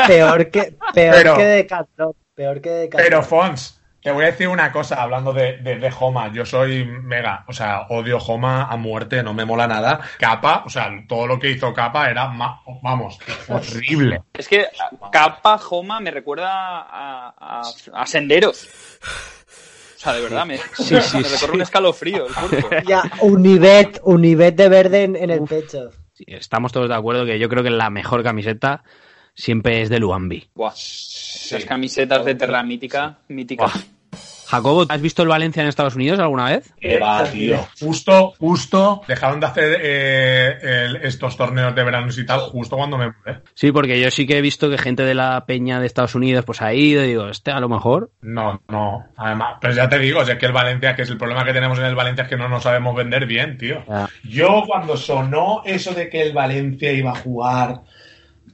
[0.06, 2.12] Peor que, peor Pero- que Decathlon.
[2.34, 3.04] Peor que Decathlon.
[3.08, 6.32] Pero Fons, te voy a decir una cosa hablando de, de, de Homa.
[6.32, 10.00] Yo soy mega, o sea, odio Homa a muerte, no me mola nada.
[10.18, 13.18] Capa, o sea, todo lo que hizo Capa era, ma- vamos,
[13.48, 14.22] horrible.
[14.32, 14.66] Es que
[15.12, 16.48] Capa Joma me recuerda
[16.80, 17.62] a, a,
[17.92, 18.68] a senderos.
[19.98, 21.50] O sea, de verdad, me, Sí, sí, me recorre sí.
[21.54, 22.68] un escalofrío el cuerpo.
[22.86, 25.90] Ya, Univet, Univet de verde en, en el pecho.
[26.12, 28.84] Sí, estamos todos de acuerdo que yo creo que la mejor camiseta
[29.34, 30.48] siempre es de Luambi.
[30.54, 33.72] Buah, esas camisetas de Terra Mítica, mítica.
[34.48, 36.72] Jacobo, ¿has visto el Valencia en Estados Unidos alguna vez?
[36.80, 37.58] Que va, tío.
[37.80, 42.96] Justo, justo, dejaron de hacer eh, el- estos torneos de veranos y tal, justo cuando
[42.98, 43.40] me mudé.
[43.54, 46.44] Sí, porque yo sí que he visto que gente de la peña de Estados Unidos
[46.44, 48.10] pues ha ido y digo, este a lo mejor.
[48.22, 51.44] No, no, además, pues ya te digo, es que el Valencia, que es el problema
[51.44, 53.84] que tenemos en el Valencia es que no nos sabemos vender bien, tío.
[54.24, 57.80] Yo cuando sonó eso de que el Valencia iba a jugar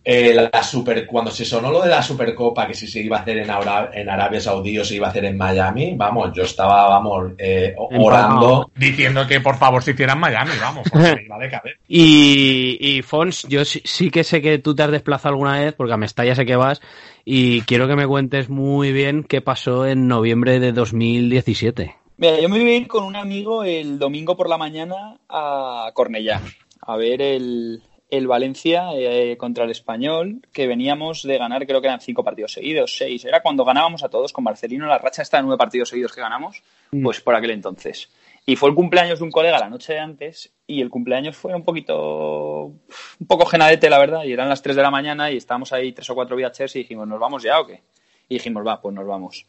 [0.04, 3.20] eh, la super, cuando se sonó lo de la Supercopa, que si se iba a
[3.20, 6.42] hacer en, Ara- en Arabia Saudí o se iba a hacer en Miami, vamos, yo
[6.42, 8.70] estaba, vamos, eh, orando.
[8.76, 11.78] Diciendo que por favor se hiciera en Miami, vamos, porque iba de cabeza.
[11.88, 15.74] Y, y Fons, yo sí, sí que sé que tú te has desplazado alguna vez,
[15.74, 16.80] porque a Mestalla sé que vas,
[17.24, 21.94] y quiero que me cuentes muy bien qué pasó en noviembre de 2017.
[22.16, 25.90] Mira, yo me voy a ir con un amigo el domingo por la mañana a
[25.94, 26.40] Cornellá
[26.86, 31.88] a ver el, el Valencia eh, contra el Español, que veníamos de ganar, creo que
[31.88, 33.24] eran cinco partidos seguidos, seis.
[33.24, 36.20] Era cuando ganábamos a todos con Marcelino, la racha está de nueve partidos seguidos que
[36.20, 36.62] ganamos,
[37.02, 38.10] pues por aquel entonces.
[38.46, 41.54] Y fue el cumpleaños de un colega la noche de antes y el cumpleaños fue
[41.54, 45.38] un poquito, un poco genadete, la verdad, y eran las 3 de la mañana y
[45.38, 47.82] estábamos ahí tres o cuatro VHS y dijimos, ¿nos vamos ya o qué?
[48.28, 49.46] Y dijimos, va, pues nos vamos.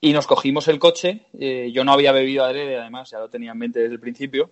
[0.00, 3.52] Y nos cogimos el coche, eh, yo no había bebido adrede, además, ya lo tenía
[3.52, 4.50] en mente desde el principio,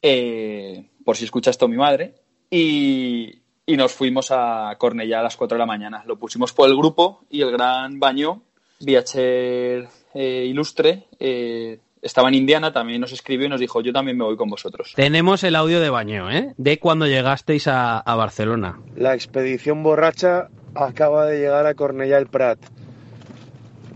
[0.00, 2.14] eh, por si escucha esto mi madre,
[2.52, 6.04] y, y nos fuimos a Cornellá a las 4 de la mañana.
[6.06, 8.42] Lo pusimos por el grupo y el gran baño,
[8.78, 14.18] Viacher eh, Ilustre, eh, estaba en Indiana, también nos escribió y nos dijo, yo también
[14.18, 14.92] me voy con vosotros.
[14.94, 16.52] Tenemos el audio de baño, ¿eh?
[16.58, 18.78] De cuando llegasteis a, a Barcelona.
[18.96, 22.58] La expedición borracha acaba de llegar a Cornellà el Prat.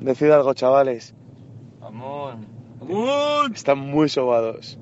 [0.01, 1.15] Decid algo, chavales.
[1.83, 2.47] Amón.
[3.55, 4.79] Están muy sobados.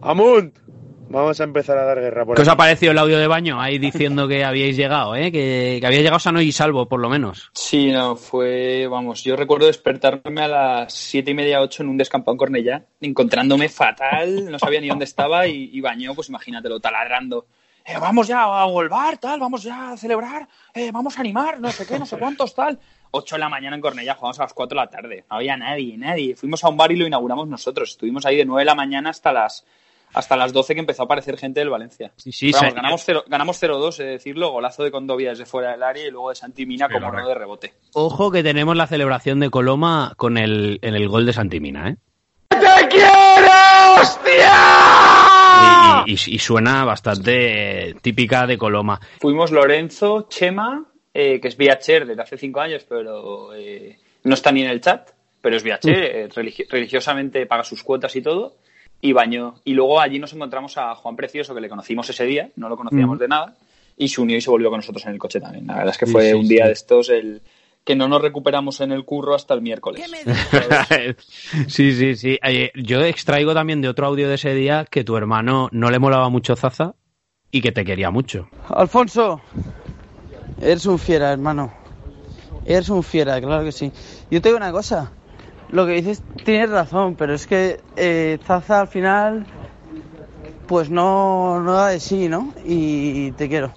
[0.00, 0.67] ¡Amunt!
[1.10, 3.60] Vamos a empezar a dar guerra por ¿Qué os ha parecido el audio de baño?
[3.60, 5.32] Ahí diciendo que habíais llegado, ¿eh?
[5.32, 7.50] Que, que habíais llegado sano y salvo, por lo menos.
[7.54, 11.96] Sí, no, fue, vamos, yo recuerdo despertarme a las siete y media, ocho en un
[11.96, 16.78] descampado en Cornellá, encontrándome fatal, no sabía ni dónde estaba y, y bañó, pues imagínatelo,
[16.78, 17.46] taladrando.
[17.86, 21.70] Eh, vamos ya a volvar, tal, vamos ya a celebrar, eh, vamos a animar, no
[21.72, 22.78] sé qué, no sé cuántos, tal.
[23.12, 25.56] Ocho de la mañana en Cornellá, jugamos a las cuatro de la tarde, no había
[25.56, 26.36] nadie, nadie.
[26.36, 29.08] Fuimos a un bar y lo inauguramos nosotros, estuvimos ahí de nueve de la mañana
[29.08, 29.64] hasta las
[30.14, 32.12] hasta las 12 que empezó a aparecer gente del Valencia.
[32.16, 32.74] Sí, sí, vamos, sí.
[32.76, 36.30] ganamos cero- ganamos 0-2, es decirlo, golazo de Condovia desde fuera del área y luego
[36.30, 37.72] de Santi Mina Sí, como no de rebote.
[37.92, 41.96] Ojo que tenemos la celebración de Coloma con el, en el gol de Santimina, ¿eh?
[42.48, 44.52] ¡Te quiero, hostia!
[46.06, 49.00] Y, y- y suena bastante eh, típica de Coloma.
[49.20, 54.52] Fuimos Lorenzo, Chema, eh, que es Viacher desde hace cinco años, pero eh, no está
[54.52, 58.56] ni en el chat, pero es Viacher, eh, religi- religiosamente paga sus cuotas y todo,
[59.00, 59.54] y bañó.
[59.64, 62.76] Y luego allí nos encontramos a Juan Precioso, que le conocimos ese día, no lo
[62.76, 63.20] conocíamos Mm.
[63.20, 63.56] de nada,
[63.96, 65.66] y se unió y se volvió con nosotros en el coche también.
[65.66, 66.66] La verdad es que fue sí, un día sí.
[66.68, 67.42] de estos el
[67.84, 70.04] que no nos recuperamos en el curro hasta el miércoles.
[71.68, 72.38] sí, sí, sí.
[72.42, 75.98] Eh, yo extraigo también de otro audio de ese día que tu hermano no le
[75.98, 76.94] molaba mucho Zaza
[77.50, 78.48] y que te quería mucho.
[78.68, 79.40] Alfonso,
[80.60, 81.72] eres un fiera, hermano.
[82.66, 83.90] Eres un fiera, claro que sí.
[84.30, 85.12] Yo te digo una cosa.
[85.70, 89.46] Lo que dices tienes razón, pero es que eh, Zaza al final
[90.68, 92.52] pues no, no da de sí, ¿no?
[92.64, 93.72] Y te quiero.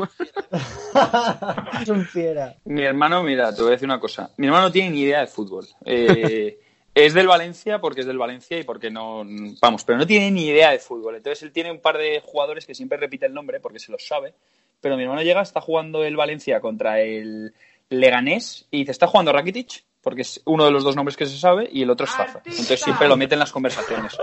[1.81, 2.57] Es un fiera.
[2.65, 4.29] Mi hermano, mira, te voy a decir una cosa.
[4.37, 5.65] Mi hermano no tiene ni idea de fútbol.
[5.85, 6.59] Eh,
[6.93, 9.23] es del Valencia porque es del Valencia y porque no.
[9.61, 11.15] Vamos, pero no tiene ni idea de fútbol.
[11.15, 14.05] Entonces él tiene un par de jugadores que siempre repite el nombre porque se los
[14.05, 14.33] sabe.
[14.81, 17.53] Pero mi hermano llega, está jugando el Valencia contra el
[17.89, 19.85] Leganés y dice: ¿está jugando Rakitic?
[20.02, 22.41] Porque es uno de los dos nombres que se sabe y el otro es Zaza.
[22.43, 24.18] Entonces siempre lo mete en las conversaciones.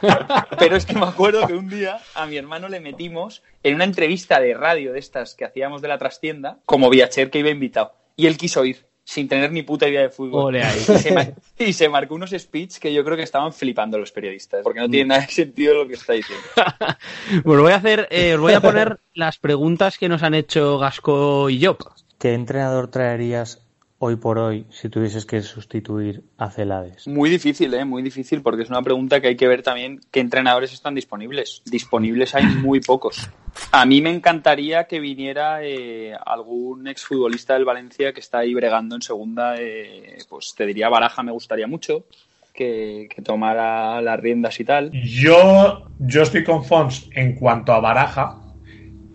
[0.58, 3.84] Pero es que me acuerdo que un día a mi hermano le metimos en una
[3.84, 7.94] entrevista de radio de estas que hacíamos de la trastienda, como Viacher que iba invitado.
[8.16, 10.56] Y él quiso ir, sin tener ni puta idea de fútbol.
[10.56, 10.78] Ahí.
[10.78, 14.62] Y, se y se marcó unos speech que yo creo que estaban flipando los periodistas,
[14.62, 16.44] porque no tiene nada de sentido lo que está diciendo.
[17.44, 20.78] Bueno, voy a hacer, eh, os voy a poner las preguntas que nos han hecho
[20.78, 21.78] Gasco y Job.
[22.18, 23.63] ¿Qué entrenador traerías
[24.04, 27.08] hoy por hoy si tuvieses que sustituir a Celades?
[27.08, 27.86] Muy difícil, ¿eh?
[27.86, 31.62] Muy difícil, porque es una pregunta que hay que ver también qué entrenadores están disponibles.
[31.64, 33.30] Disponibles hay muy pocos.
[33.72, 38.94] A mí me encantaría que viniera eh, algún exfutbolista del Valencia que está ahí bregando
[38.94, 39.56] en segunda.
[39.58, 42.04] eh, pues te diría Baraja, me gustaría mucho
[42.52, 44.90] que, que tomara las riendas y tal.
[44.92, 48.38] Yo, yo estoy con Fons en cuanto a baraja,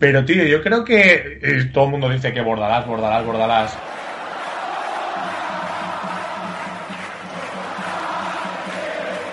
[0.00, 3.78] pero tío, yo creo que eh, todo el mundo dice que Bordalás, Bordalás, Bordalás.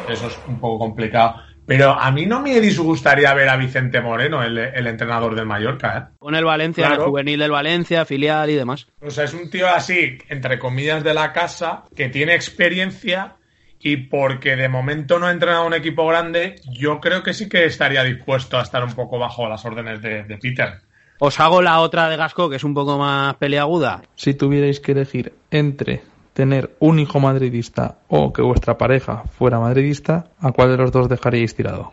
[0.10, 1.36] Eso es un poco complicado.
[1.66, 5.98] Pero a mí no me disgustaría ver a Vicente Moreno, el, el entrenador del Mallorca.
[5.98, 6.16] ¿eh?
[6.18, 8.88] Con el Valencia, el juvenil del Valencia, filial y demás.
[9.02, 13.36] O sea, es un tío así, entre comillas, de la casa, que tiene experiencia
[13.80, 17.50] y porque de momento no ha entrenado a un equipo grande, yo creo que sí
[17.50, 20.80] que estaría dispuesto a estar un poco bajo las órdenes de, de Peter.
[21.20, 24.04] Os hago la otra de Gasco, que es un poco más peleaguda.
[24.16, 26.02] Si tuvierais que elegir entre
[26.38, 31.10] tener un hijo madridista o que vuestra pareja fuera madridista, ¿a cuál de los dos
[31.10, 31.90] dejaríais tirado?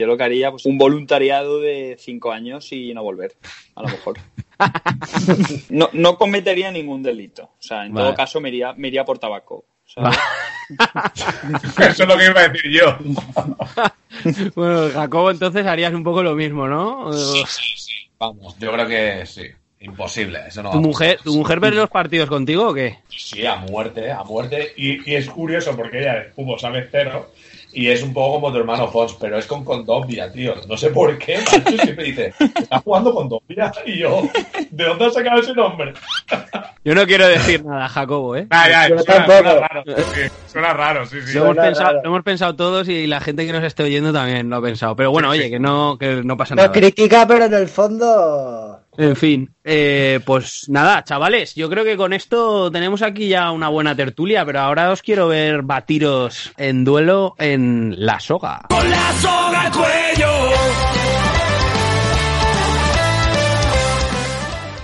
[0.00, 3.36] Yo lo que haría, pues un voluntariado de cinco años y no volver,
[3.76, 4.18] a lo mejor.
[5.70, 7.44] No, no cometería ningún delito.
[7.44, 8.08] O sea, en Vale.
[8.08, 9.64] todo caso me iría, me iría por tabaco.
[9.84, 10.18] ¿sabes?
[11.78, 12.98] Eso es lo que iba a decir yo.
[14.56, 17.10] Bueno, Jacobo, entonces harías un poco lo mismo, ¿no?
[18.18, 19.42] Vamos, yo creo que sí.
[19.80, 22.98] Imposible, eso no ¿Tu va a mujer, ¿Tu mujer ve los partidos contigo o qué?
[23.08, 24.72] Sí, a muerte, a muerte.
[24.76, 27.30] Y, y es curioso porque ella de fútbol sabe cero
[27.72, 30.54] y es un poco como tu hermano Fons, pero es con Condovia, tío.
[30.68, 34.22] No sé por qué, macho, siempre dice, está jugando con Condovia y yo,
[34.70, 35.92] ¿de dónde has sacado ese nombre?
[36.84, 38.46] Yo no quiero decir nada, Jacobo, ¿eh?
[38.50, 41.34] Ya, suena, suena raro, sí, suena raro, sí, sí.
[41.36, 44.48] Lo hemos, pensado, lo hemos pensado todos y la gente que nos esté oyendo también
[44.48, 44.96] lo ha pensado.
[44.96, 46.72] Pero bueno, oye, que no, que no pasa No nada.
[46.72, 48.80] critica, pero en el fondo.
[49.00, 53.68] En fin, eh, pues nada, chavales, yo creo que con esto tenemos aquí ya una
[53.68, 58.62] buena tertulia, pero ahora os quiero ver batiros en duelo en la soga.
[58.68, 60.32] Con la soga al cuello.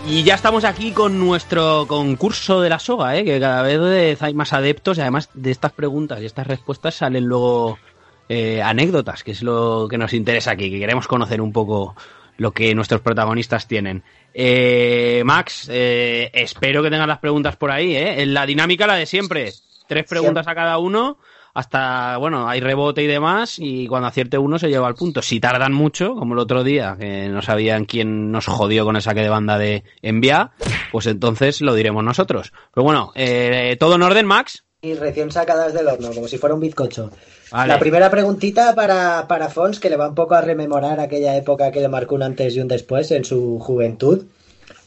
[0.06, 3.24] Y ya estamos aquí con nuestro concurso de la soga, ¿eh?
[3.24, 7.24] que cada vez hay más adeptos y además de estas preguntas y estas respuestas salen
[7.24, 7.80] luego
[8.28, 11.96] eh, anécdotas, que es lo que nos interesa aquí, que queremos conocer un poco
[12.36, 14.02] lo que nuestros protagonistas tienen.
[14.32, 18.26] Eh, Max, eh, espero que tengas las preguntas por ahí, ¿eh?
[18.26, 19.52] La dinámica la de siempre.
[19.86, 21.18] Tres preguntas a cada uno,
[21.52, 25.22] hasta, bueno, hay rebote y demás, y cuando acierte uno se lleva al punto.
[25.22, 29.02] Si tardan mucho, como el otro día, que no sabían quién nos jodió con el
[29.02, 30.52] saque de banda de envía,
[30.90, 32.52] pues entonces lo diremos nosotros.
[32.74, 34.64] Pero bueno, eh, ¿todo en orden, Max?
[34.84, 37.10] Y recién sacadas del horno, como si fuera un bizcocho.
[37.50, 37.72] Vale.
[37.72, 41.70] La primera preguntita para, para Fons, que le va un poco a rememorar aquella época
[41.70, 44.26] que le marcó un antes y un después en su juventud.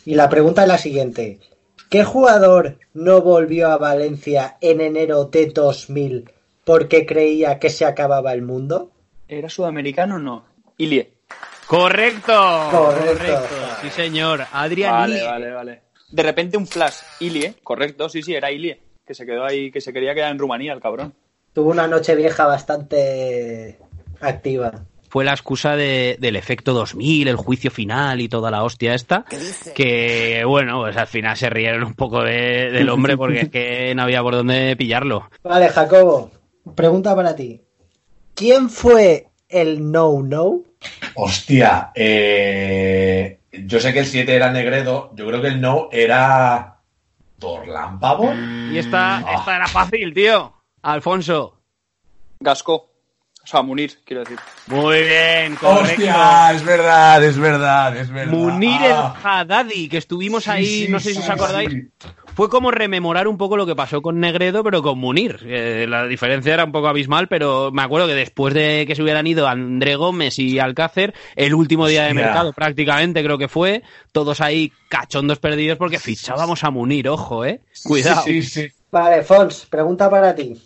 [0.06, 1.40] Y la pregunta es la siguiente.
[1.90, 6.30] ¿Qué jugador no volvió a Valencia en enero de 2000
[6.64, 8.92] porque creía que se acababa el mundo?
[9.28, 10.46] ¿Era sudamericano o no?
[10.78, 11.14] Ilie.
[11.66, 12.68] Correcto.
[12.72, 13.42] Correcto.
[13.82, 14.46] Sí, señor.
[14.52, 15.28] Adrián Vale, Ilie.
[15.28, 15.82] vale, vale.
[16.12, 16.98] De repente un flash.
[17.20, 18.80] Ilie, correcto, sí, sí, era Ilie.
[19.08, 21.14] Que se quedó ahí, que se quería quedar en Rumanía, el cabrón.
[21.54, 23.78] Tuvo una noche vieja bastante
[24.20, 24.84] activa.
[25.10, 29.24] Fue la excusa de- del efecto 2000, el juicio final y toda la hostia esta.
[29.74, 33.96] Que bueno, pues al final se rieron un poco de- del hombre porque es que
[33.96, 35.30] no había por dónde pillarlo.
[35.44, 36.30] Vale, Jacobo,
[36.76, 37.62] pregunta para ti.
[38.36, 40.64] ¿Quién fue el no-no?
[41.16, 46.77] Hostia, eh, yo sé que el 7 era Negredo, yo creo que el no era
[47.40, 48.34] Torlámpago.
[48.72, 50.54] Y esta, esta era fácil, tío.
[50.82, 51.60] Alfonso.
[52.40, 52.92] Gasco.
[53.44, 54.38] O sea, Munir, quiero decir.
[54.68, 55.92] Muy bien, correcto.
[55.94, 58.34] Hostia, es verdad, es verdad, es verdad.
[58.34, 61.86] Munir Ah, el Haddadi, que estuvimos ahí, sí, no sé si sí, os acordáis.
[62.38, 65.40] Fue como rememorar un poco lo que pasó con Negredo, pero con Munir.
[65.44, 69.02] Eh, la diferencia era un poco abismal, pero me acuerdo que después de que se
[69.02, 73.82] hubieran ido André Gómez y Alcácer, el último día de mercado prácticamente creo que fue,
[74.12, 77.62] todos ahí cachondos perdidos porque fichábamos a Munir, ojo, eh.
[77.84, 78.22] Cuidado.
[78.22, 78.68] Sí, sí.
[78.92, 80.62] Vale, Fons, pregunta para ti.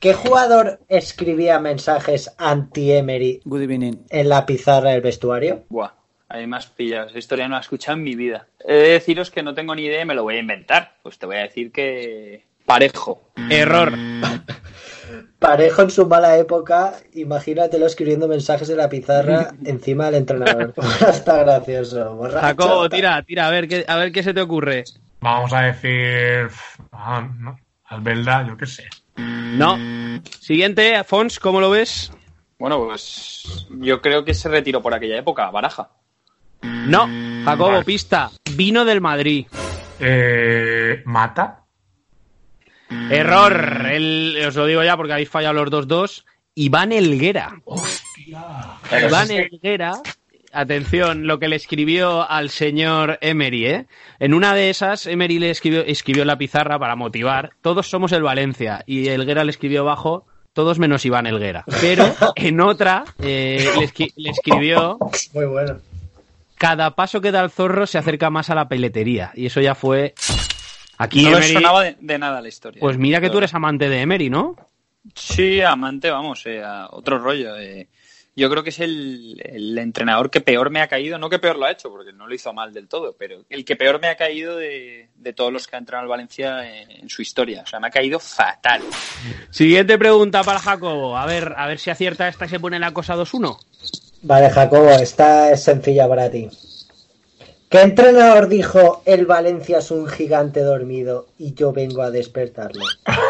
[0.00, 3.92] ¿Qué jugador escribía mensajes anti-Emery Good evening.
[4.10, 5.64] en la pizarra del vestuario?
[5.68, 5.92] Buah,
[6.28, 7.10] ahí más pillas.
[7.10, 8.46] Esa historia no la he escuchado en mi vida.
[8.64, 10.96] He de deciros que no tengo ni idea y me lo voy a inventar.
[11.02, 12.46] Pues te voy a decir que.
[12.66, 13.30] Parejo.
[13.50, 13.92] Error.
[15.38, 20.74] Parejo en su mala época, imagínatelo escribiendo mensajes en la pizarra encima del entrenador.
[21.08, 22.14] Está gracioso.
[22.16, 22.46] borracho.
[22.46, 24.84] Jacobo, tira, tira, a ver qué, a ver qué se te ocurre.
[25.20, 26.48] Vamos a decir.
[26.92, 27.58] Ah, no.
[27.84, 28.84] Albelda, yo qué sé.
[29.16, 29.78] No.
[30.40, 32.12] Siguiente, Fons, ¿cómo lo ves?
[32.58, 33.66] Bueno, pues.
[33.70, 35.90] Yo creo que se retiró por aquella época, Baraja.
[36.62, 37.08] No.
[37.44, 37.84] Jacobo, Vale.
[37.84, 38.30] pista.
[38.54, 39.46] Vino del Madrid.
[40.00, 41.64] Eh, ¿Mata?
[43.10, 43.86] Error.
[43.90, 46.24] El- os lo digo ya porque habéis fallado los dos dos.
[46.54, 47.60] Iván Elguera.
[48.90, 49.92] Pero Iván Elguera.
[50.50, 53.86] Atención, lo que le escribió al señor Emery, ¿eh?
[54.18, 57.50] En una de esas, Emery le escribió, escribió en la pizarra para motivar.
[57.60, 58.82] Todos somos el Valencia.
[58.86, 60.26] Y Elguera le escribió abajo.
[60.54, 61.64] Todos menos Iván Elguera.
[61.80, 64.98] Pero en otra eh, le, esqui- le escribió
[65.34, 65.76] Muy bueno.
[66.58, 69.30] Cada paso que da el zorro se acerca más a la peletería.
[69.34, 70.14] Y eso ya fue.
[70.98, 72.80] Aquí no me Emery- sonaba de, de nada la historia.
[72.80, 74.56] Pues mira que tú eres amante de Emery, ¿no?
[75.14, 77.56] Sí, amante, vamos, eh, a otro rollo.
[77.56, 77.88] eh.
[78.36, 81.56] Yo creo que es el, el entrenador que peor me ha caído, no que peor
[81.58, 84.06] lo ha hecho, porque no lo hizo mal del todo, pero el que peor me
[84.06, 87.62] ha caído de, de todos los que han entrenado al Valencia en, en su historia.
[87.62, 88.82] O sea, me ha caído fatal.
[89.50, 91.16] Siguiente pregunta para Jacobo.
[91.18, 93.58] A ver, a ver si acierta esta y se pone la cosa 2-1.
[94.22, 96.48] Vale, Jacobo, esta es sencilla para ti.
[97.68, 102.84] ¿Qué entrenador dijo el Valencia es un gigante dormido y yo vengo a despertarlo?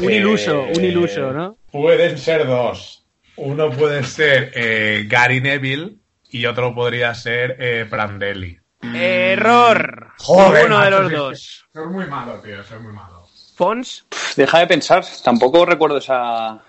[0.00, 1.56] Un iluso, un iluso, ¿no?
[1.72, 3.04] Pueden ser dos.
[3.36, 5.96] Uno puede ser eh, Gary Neville
[6.30, 8.58] y otro podría ser eh, Prandelli.
[8.94, 10.12] Error.
[10.18, 11.64] Joder, Uno de los dos.
[11.72, 13.26] Soy muy malo, tío, soy muy malo.
[13.56, 14.06] Fons.
[14.36, 16.62] Deja de pensar, tampoco recuerdo esa,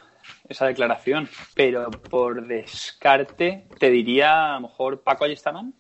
[0.50, 5.74] esa declaración, pero por descarte te diría a lo mejor Paco Ayestaman.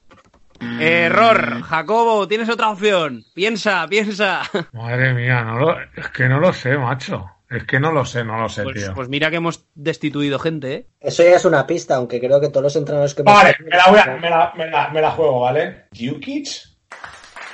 [0.79, 1.61] Error.
[1.63, 3.23] Jacobo, tienes otra opción.
[3.33, 4.41] Piensa, piensa.
[4.73, 7.25] Madre mía, no lo, es que no lo sé, macho.
[7.49, 8.93] Es que no lo sé, no lo sé, Pues, tío.
[8.93, 10.87] pues mira que hemos destituido gente, ¿eh?
[10.99, 13.85] Eso ya es una pista, aunque creo que todos los entrenadores que Vale, me la,
[13.87, 15.85] voy a- me, la, me, la, me la juego, ¿vale?
[15.97, 16.47] ¿Jukic?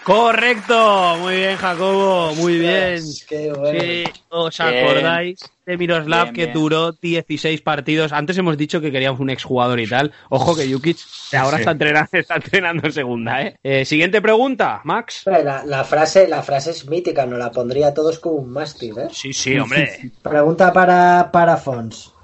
[0.06, 1.18] Correcto.
[1.20, 2.36] Muy bien, Jacobo.
[2.36, 3.02] Muy bien.
[3.28, 3.80] Qué bueno.
[3.82, 8.14] Sí, os acordáis de Miroslav Bien, que duró 16 partidos.
[8.14, 10.12] Antes hemos dicho que queríamos un exjugador y tal.
[10.30, 10.98] Ojo que Jukic
[11.36, 11.62] ahora sí.
[11.62, 13.56] está, entrenando, está entrenando en segunda, ¿eh?
[13.64, 15.24] Eh, Siguiente pregunta, Max.
[15.26, 19.08] La, la frase, la frase es mítica, nos la pondría todos como un mástil, ¿eh?
[19.12, 20.12] Sí, sí, hombre.
[20.22, 22.15] Pregunta para, para Fons.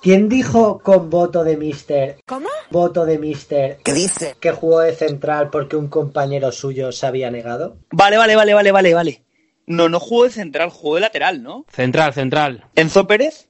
[0.00, 2.18] ¿Quién dijo con voto de Mister?
[2.24, 2.48] ¿Cómo?
[2.70, 3.78] Voto de Mister.
[3.84, 4.36] ¿Qué dice?
[4.38, 7.76] Que jugó de central porque un compañero suyo se había negado.
[7.90, 9.22] Vale, vale, vale, vale, vale, vale.
[9.66, 11.66] No, no jugó de central, jugó de lateral, ¿no?
[11.70, 12.64] Central, central.
[12.74, 13.48] Enzo Pérez.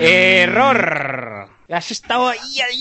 [0.00, 1.55] Error.
[1.68, 2.78] Has estado ahí, ahí,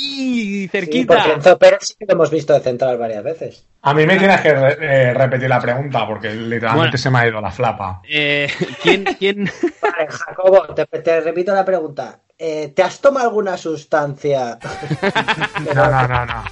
[0.61, 1.15] Sí, cerquita.
[1.15, 3.65] porque Enzo Pérez sí que lo hemos visto de central varias veces.
[3.81, 4.77] A mí me tienes que re-
[5.09, 6.97] eh, repetir la pregunta porque literalmente Bueno.
[6.97, 8.01] se me ha ido la flapa.
[8.07, 8.47] Eh,
[8.81, 9.45] ¿quién, quién?
[9.81, 12.19] Vale, Jacobo, te, te repito la pregunta.
[12.37, 14.59] Eh, ¿Te has tomado alguna sustancia?
[15.73, 16.43] No, no, no, no.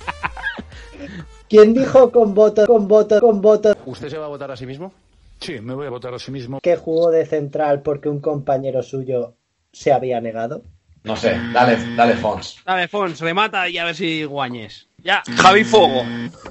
[1.50, 4.66] ¿Quién dijo con voto, con voto, con voto ¿Usted se va a votar a sí
[4.66, 4.92] mismo?
[5.40, 6.60] Sí, me voy a votar a sí mismo.
[6.62, 9.36] que jugó de central porque un compañero suyo
[9.72, 10.64] se había negado?
[11.04, 12.58] No sé, dale, dale, Fons.
[12.66, 14.88] Dale, Fons, remata y a ver si guañes.
[15.00, 15.22] Ya.
[15.38, 16.04] Javi Fuego.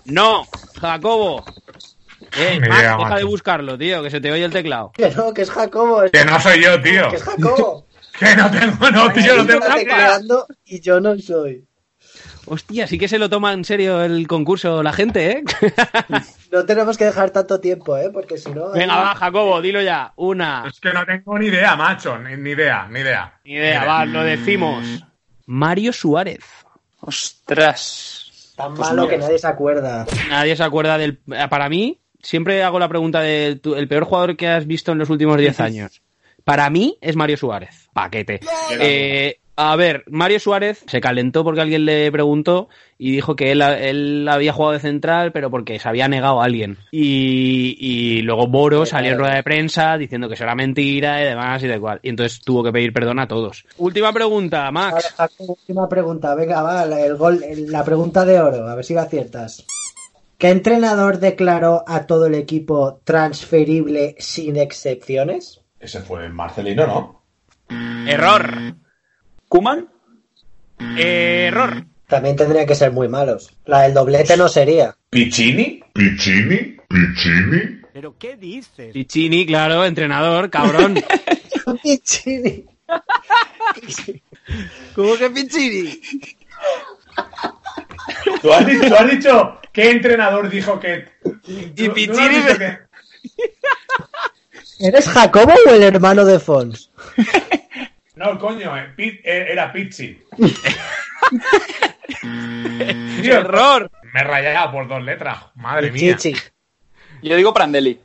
[0.04, 0.46] No,
[0.80, 1.42] Jacobo.
[2.36, 3.16] Eh, Ni Max, idea, deja macho.
[3.16, 4.92] de buscarlo, tío, que se te oye el teclado.
[4.94, 6.02] Que no, que es Jacobo.
[6.12, 7.10] Que no soy yo, tío.
[7.10, 7.86] Que es Jacobo.
[8.18, 11.66] Que no tengo, no, tío, no tengo tecleando y yo no soy.
[12.46, 15.44] Hostia, sí que se lo toma en serio el concurso la gente, ¿eh?
[16.52, 18.10] No tenemos que dejar tanto tiempo, ¿eh?
[18.12, 18.72] Porque si no...
[18.72, 20.12] Venga, va, Jacobo, dilo ya.
[20.16, 20.64] Una.
[20.68, 22.18] Es que no tengo ni idea, macho.
[22.18, 23.38] Ni, ni idea, ni idea.
[23.44, 24.84] Ni idea, va, lo decimos.
[25.46, 26.44] Mario Suárez.
[27.00, 28.52] Ostras.
[28.56, 29.14] Tan Pues malo mira.
[29.14, 30.06] que nadie se acuerda.
[30.28, 31.18] Nadie se acuerda del.
[31.48, 34.98] Para mí, siempre hago la pregunta de tu- el peor jugador que has visto en
[34.98, 36.02] los últimos 10 años.
[36.44, 37.88] Para mí es Mario Suárez.
[37.92, 38.40] Paquete.
[38.78, 43.60] Eh, a ver, Mario Suárez se calentó porque alguien le preguntó y dijo que él,
[43.60, 46.78] él había jugado de central, pero porque se había negado a alguien.
[46.90, 51.24] Y, y luego Boro salió en rueda de prensa diciendo que eso era mentira y
[51.26, 52.00] demás y de cual.
[52.02, 53.64] Y entonces tuvo que pedir perdón a todos.
[53.76, 55.14] Última pregunta, Max.
[55.38, 56.34] Última pregunta.
[56.34, 58.66] Venga, va, el gol, la pregunta de oro.
[58.68, 59.66] A ver si la aciertas.
[60.38, 65.60] ¿Qué entrenador declaró a todo el equipo transferible sin excepciones?
[65.78, 67.22] Ese fue Marcelino, ¿no?
[68.08, 68.74] Error.
[69.52, 69.86] ¿Kuman?
[70.96, 71.84] Error.
[72.06, 73.54] También tendrían que ser muy malos.
[73.66, 74.96] La del doblete no sería.
[75.10, 75.82] ¿Piccini?
[75.92, 76.78] ¿Piccini?
[76.88, 77.82] ¿Piccini?
[77.92, 78.94] ¿Pero qué dices?
[78.94, 80.94] Piccini, claro, entrenador, cabrón.
[81.82, 82.64] Piccini.
[84.94, 86.00] ¿Cómo que Piccini?
[88.40, 91.08] ¿Tú has, dicho, tú has dicho qué entrenador dijo que.
[91.46, 92.78] Y ¿Tú- tú no has Piccini dicho me- que-
[94.80, 96.90] ¿Eres Jacobo o el hermano de Fons?
[98.14, 100.22] No, coño, eh, eh, era Pizzi.
[103.22, 103.90] Tío, Error.
[104.12, 105.38] Me he rayado por dos letras.
[105.54, 106.16] Madre mía.
[106.16, 106.38] Chichi.
[107.22, 107.98] Yo digo Prandelli.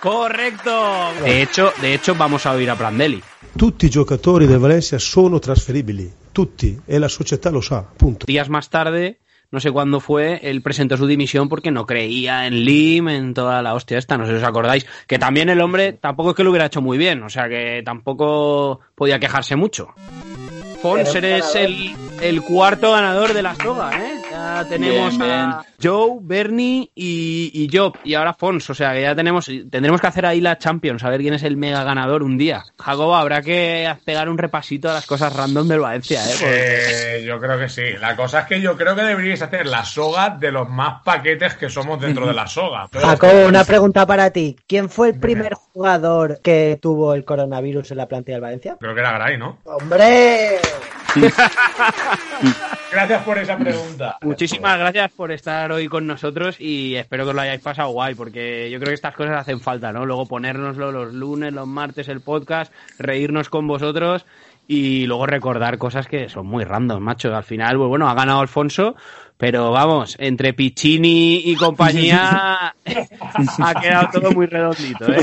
[0.00, 1.12] Correcto.
[1.22, 3.22] De hecho, de hecho, vamos a oír a Prandelli.
[3.56, 8.26] Tutti i giocatori del Valencia sono trasferibili, tutti, e la società lo sa, punto.
[8.26, 9.20] Días más tarde,
[9.50, 13.62] no sé cuándo fue, él presentó su dimisión porque no creía en Lim, en toda
[13.62, 16.44] la hostia esta, no sé si os acordáis, que también el hombre tampoco es que
[16.44, 19.94] lo hubiera hecho muy bien, o sea que tampoco podía quejarse mucho.
[20.82, 24.27] Fons, eres el, el cuarto ganador de la soga, ¿eh?
[24.38, 29.02] Ya tenemos Bien, a Joe, Bernie y, y Job, y ahora Fons, o sea que
[29.02, 32.22] ya tenemos, tendremos que hacer ahí la Champions, a ver quién es el mega ganador
[32.22, 32.64] un día.
[32.78, 36.34] Jacobo, habrá que pegar un repasito a las cosas random del Valencia, ¿eh?
[36.38, 37.82] Porque- Eh, yo creo que sí.
[38.00, 41.54] La cosa es que yo creo que deberíais hacer la soga de los más paquetes
[41.54, 42.88] que somos dentro de la soga.
[42.92, 44.56] Jacobo, una pregunta para ti.
[44.66, 48.76] ¿Quién fue el primer jugador que tuvo el coronavirus en la plantilla del Valencia?
[48.80, 49.58] Creo que era Gray, ¿no?
[49.64, 50.58] ¡Hombre!
[52.92, 54.18] Gracias por esa pregunta.
[54.22, 58.14] Muchísimas gracias por estar hoy con nosotros y espero que os lo hayáis pasado guay,
[58.14, 60.06] porque yo creo que estas cosas hacen falta, ¿no?
[60.06, 64.24] Luego ponérnoslo los lunes, los martes, el podcast, reírnos con vosotros
[64.66, 67.34] y luego recordar cosas que son muy random, macho.
[67.34, 68.96] Al final, pues bueno, ha ganado Alfonso,
[69.38, 72.74] pero vamos, entre Piccini y compañía
[73.58, 75.20] ha quedado todo muy redondito, ¿eh?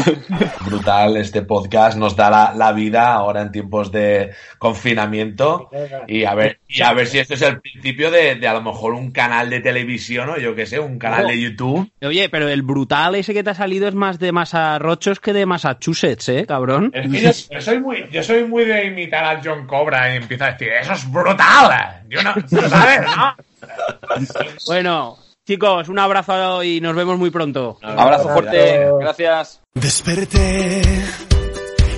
[0.66, 5.70] Brutal, este podcast nos da la, la vida ahora en tiempos de confinamiento
[6.08, 8.62] y a ver y a ver si esto es el principio de, de a lo
[8.62, 11.92] mejor un canal de televisión o yo qué sé, un canal de YouTube.
[12.02, 15.46] Oye, pero el brutal ese que te ha salido es más de Masarrochos que de
[15.46, 16.92] Massachusetts, ¿eh, cabrón?
[16.94, 20.18] Es que yo, yo soy muy, yo soy muy de imitar a John Cobra y
[20.18, 22.04] empieza a decir, eso es brutal.
[22.10, 23.36] Yo no, ¿lo sabes, ¿no?
[24.68, 27.78] Bueno, chicos, un abrazo y nos vemos muy pronto.
[27.82, 28.90] Abrazo fuerte.
[29.00, 29.62] Gracias.
[29.74, 30.82] Desperté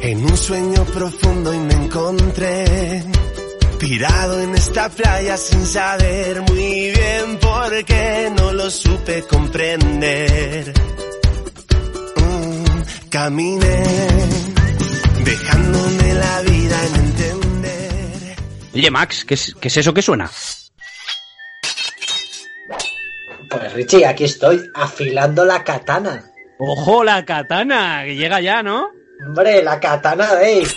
[0.02, 3.04] en un sueño profundo y me encontré
[3.80, 10.74] tirado en esta playa sin saber muy bien por qué no lo supe comprender.
[12.16, 13.84] Mm, caminé
[15.24, 18.36] dejándome la vida en entender.
[18.74, 20.30] Oye, Max, ¿qué es, qué es eso que suena?
[23.50, 26.24] Pues Richie, aquí estoy, afilando la katana.
[26.58, 28.04] ¡Ojo, la katana!
[28.06, 28.90] Que llega ya, ¿no?
[29.26, 30.68] Hombre, la katana de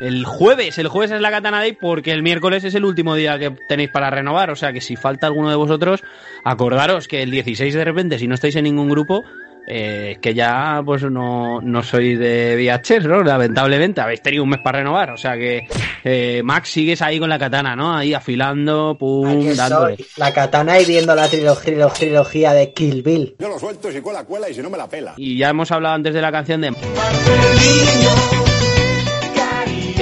[0.00, 3.38] El jueves, el jueves es la Katana Day porque el miércoles es el último día
[3.38, 4.50] que tenéis para renovar.
[4.50, 6.02] O sea que si falta alguno de vosotros,
[6.44, 9.24] acordaros que el 16 de repente, si no estáis en ningún grupo,
[9.66, 13.22] eh, que ya pues no, no sois de VHS, ¿no?
[13.22, 15.10] Lamentablemente, habéis tenido un mes para renovar.
[15.10, 15.68] O sea que,
[16.04, 17.96] eh, Max, sigues ahí con la katana, ¿no?
[17.96, 19.96] Ahí afilando, pum, dándole.
[20.16, 23.36] la katana y viendo la trilogía, trilogía de Kill Bill.
[23.38, 25.14] Yo lo suelto, si cuela, cuela y si no me la pela.
[25.16, 26.72] Y ya hemos hablado antes de la canción de...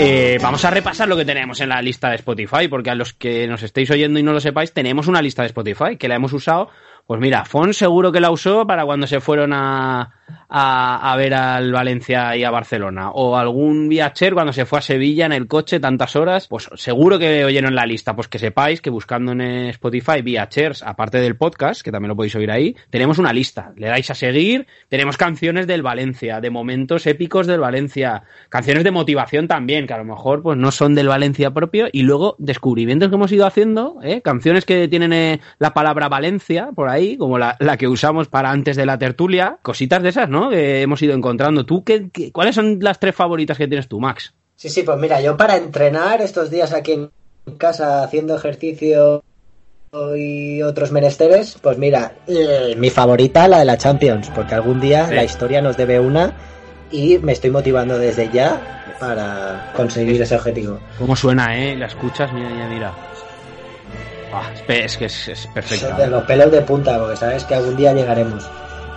[0.03, 3.13] Eh, vamos a repasar lo que tenemos en la lista de Spotify, porque a los
[3.13, 6.15] que nos estéis oyendo y no lo sepáis, tenemos una lista de Spotify que la
[6.15, 6.71] hemos usado.
[7.07, 11.73] Pues mira, Fon seguro que la usó para cuando se fueron a, a, ver al
[11.73, 13.11] Valencia y a Barcelona.
[13.11, 16.49] O algún viacher cuando se fue a Sevilla en el coche tantas horas.
[16.49, 18.15] Pues seguro que oyeron la lista.
[18.15, 22.35] Pues que sepáis que buscando en Spotify viachers, aparte del podcast, que también lo podéis
[22.35, 23.73] oír ahí, tenemos una lista.
[23.77, 24.67] Le dais a seguir.
[24.89, 29.99] Tenemos canciones del Valencia, de momentos épicos del Valencia, canciones de motivación también, que a
[29.99, 31.89] lo mejor pues no son del Valencia propio.
[31.93, 34.21] Y luego descubrimientos que hemos ido haciendo, ¿eh?
[34.23, 38.51] canciones que tienen eh, la palabra Valencia por ahí, como la, la que usamos para
[38.51, 39.59] antes de la tertulia.
[39.63, 40.51] Cositas de esas, ¿no?
[40.51, 41.65] Que hemos ido encontrando.
[41.65, 44.35] ¿Tú qué, qué- cuáles son las tres favoritas que tienes tú, Max?
[44.57, 47.11] Sí, sí, pues mira, yo para entrenar estos días aquí en
[47.57, 49.23] casa haciendo ejercicio
[50.17, 55.09] y otros menesteres, pues mira, eh, mi favorita, la de la Champions, porque algún día
[55.09, 55.15] Sí.
[55.15, 56.33] la historia nos debe una
[56.93, 58.61] y me estoy motivando desde ya
[59.01, 60.79] para conseguir ese objetivo.
[60.99, 61.75] ¿Cómo suena, eh?
[61.77, 62.93] La escuchas, mira, mira, mira.
[64.33, 65.49] Ah, es que es.
[65.97, 68.49] De los pelos de punta, porque sabes que algún día llegaremos.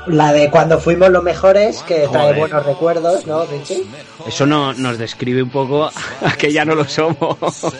[0.07, 2.35] La de cuando fuimos los mejores, que trae Joder.
[2.37, 3.85] buenos recuerdos, ¿no, Richie?
[4.27, 7.73] Eso no, nos describe un poco a que ya no lo somos.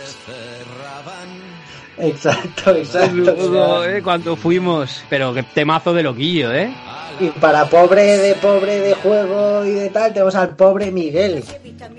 [1.98, 3.86] Exacto, exacto.
[3.86, 5.04] Eh, cuando fuimos.
[5.10, 6.74] Pero qué temazo de loquillo, ¿eh?
[7.20, 11.44] Y para pobre de pobre de juego y de tal, tenemos al pobre Miguel,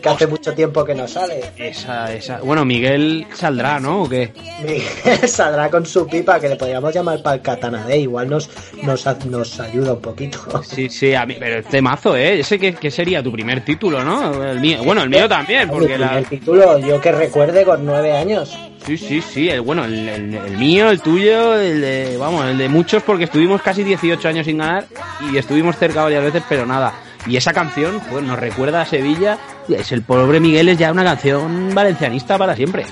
[0.02, 1.40] que hace mucho tiempo que no sale.
[1.56, 2.38] Esa, esa.
[2.38, 4.02] Bueno, Miguel saldrá, ¿no?
[4.02, 4.32] ¿O qué?
[4.62, 8.50] Miguel saldrá con su pipa, que le podríamos llamar para el Katana Day, igual nos,
[8.82, 10.62] nos, nos ayuda un poquito.
[10.62, 12.40] Sí, sí, a mí, pero es temazo, ¿eh?
[12.40, 14.42] Ese que, que sería tu primer título, ¿no?
[14.42, 14.82] El mío.
[14.84, 16.18] Bueno, el mío también, porque la.
[16.18, 18.56] El título, yo que recuerde con nueve años.
[18.86, 19.48] Sí, sí, sí.
[19.48, 22.16] El, bueno, el, el- mío, el tuyo, el de.
[22.18, 24.86] Vamos, el de muchos, porque estuvimos casi 18 años sin ganar
[25.32, 26.92] y estuvimos cerca varias veces, pero nada.
[27.26, 29.38] Y esa canción, pues nos recuerda a Sevilla.
[29.68, 32.84] y Es el pobre Miguel, es ya una canción valencianista para siempre.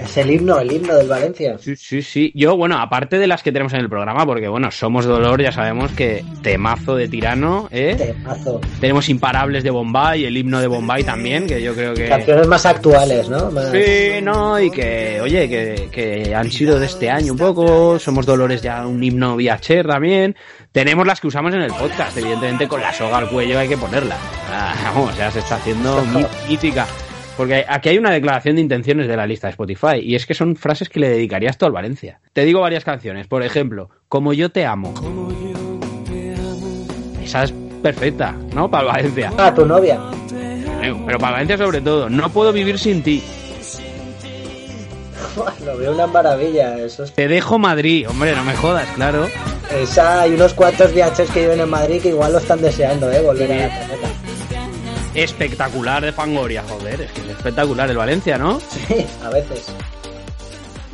[0.00, 1.56] Es el himno, el himno del Valencia.
[1.58, 2.32] Sí, sí, sí.
[2.34, 5.52] Yo, bueno, aparte de las que tenemos en el programa, porque bueno, somos dolor, ya
[5.52, 7.94] sabemos que temazo de tirano, ¿eh?
[7.96, 8.60] Temazo.
[8.80, 12.08] Tenemos imparables de Bombay, el himno de Bombay también, que yo creo que.
[12.08, 13.50] Canciones más actuales, ¿no?
[13.50, 17.98] Más- Sí, no, y que, oye, que, que han sido de este año un poco,
[17.98, 20.36] somos Dolores ya un himno VHR también,
[20.72, 23.76] tenemos las que usamos en el podcast, evidentemente con la soga al cuello hay que
[23.76, 24.16] ponerla,
[24.50, 26.86] Ah, vamos, ya se está haciendo mí- mítica,
[27.36, 30.34] porque aquí hay una declaración de intenciones de la lista de Spotify, y es que
[30.34, 32.20] son frases que le dedicarías tú al Valencia.
[32.32, 34.92] Te digo varias canciones, por ejemplo, Como yo te amo.
[37.22, 38.70] Esa es perfecta, ¿no?
[38.70, 39.32] Para el Valencia.
[39.38, 39.98] Ah, tu novia.
[40.80, 43.22] Pero para Valencia sobre todo, no puedo vivir sin ti.
[45.64, 46.76] Lo veo una maravilla.
[46.78, 47.04] Eso.
[47.04, 49.28] Te dejo Madrid, hombre, no me jodas, claro.
[49.74, 53.22] Esa, hay unos cuantos viajes que viven en Madrid que igual lo están deseando, ¿eh?
[53.22, 54.21] Volver a la planeta.
[55.14, 58.60] Espectacular de Fangoria, joder, es que es espectacular el Valencia, ¿no?
[58.88, 59.72] Sí, a veces.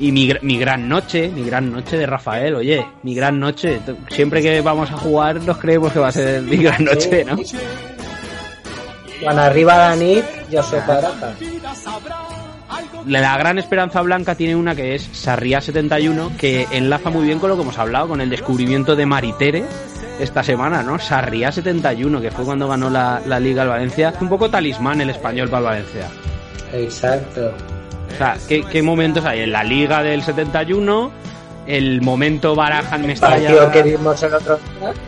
[0.00, 3.80] Y mi, mi gran noche, mi gran noche de Rafael, oye, mi gran noche.
[4.10, 7.36] Siempre que vamos a jugar nos creemos que va a ser mi gran noche, ¿no?
[9.22, 11.34] Cuando arriba la nit, yo soy baraja.
[13.06, 17.48] La gran esperanza blanca tiene una que es Sarriá 71, que enlaza muy bien con
[17.48, 19.64] lo que hemos hablado, con el descubrimiento de Maritere
[20.18, 20.98] esta semana, ¿no?
[20.98, 24.12] Sarriá 71, que fue cuando ganó la, la Liga al Valencia.
[24.20, 26.08] Un poco talismán el español para el Valencia.
[26.72, 27.52] Exacto.
[28.14, 29.40] O sea, ¿qué, qué momentos hay?
[29.40, 31.10] En la Liga del 71,
[31.68, 33.48] el momento Baraja en Mestalla.
[33.48, 34.58] Partido que vimos el otro.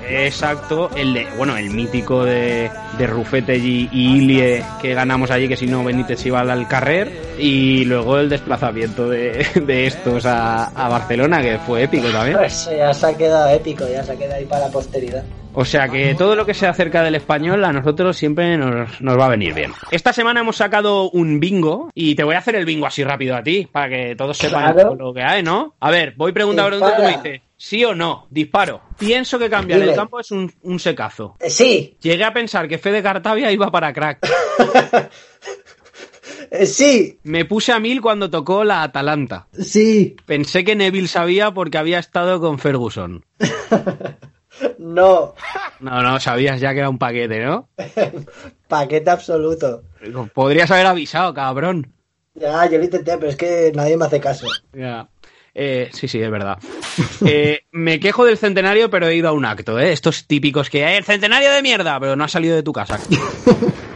[0.08, 5.48] Exacto, el de, bueno, el mítico de, de Rufete y, y Ilie que ganamos allí,
[5.48, 10.66] que si no Benítez iba al carrer, y luego el desplazamiento de, de estos a,
[10.66, 12.38] a Barcelona, que fue épico también.
[12.44, 15.24] Eso ya se ha quedado épico, ya se ha quedado ahí para la posteridad.
[15.52, 19.18] O sea que todo lo que sea acerca del español a nosotros siempre nos, nos
[19.18, 19.72] va a venir bien.
[19.90, 23.34] Esta semana hemos sacado un bingo y te voy a hacer el bingo así rápido
[23.36, 24.94] a ti, para que todos sepan Claro.
[24.94, 25.74] lo que hay, ¿no?
[25.80, 28.26] A ver, voy pregunta por pregunta y tú me dices, ¿sí o no?
[28.30, 28.80] Disparo.
[28.96, 31.36] Pienso que cambiar el campo es un, un secazo.
[31.40, 34.20] Eh, Sí, Llegué a pensar que Fede Cartavia iba para crack.
[36.52, 39.48] eh, sí, Me puse a mil cuando tocó la Atalanta.
[39.58, 43.24] sí, Pensé que Neville sabía porque había estado con Ferguson.
[44.78, 45.34] no.
[45.80, 47.68] No, no, sabías ya que era un paquete, ¿no?
[48.68, 49.82] Paquete absoluto.
[50.34, 51.92] Podrías haber avisado, cabrón.
[52.34, 54.46] Ya, yo lo intenté, pero es que nadie me hace caso.
[54.72, 55.08] Ya.
[55.52, 56.58] Eh, sí, sí, es verdad.
[57.26, 59.92] Eh, me quejo del centenario, pero he ido a un acto, ¿eh?
[59.92, 62.98] Estos típicos que, "Eh, el centenario de mierda, pero no has salido de tu casa.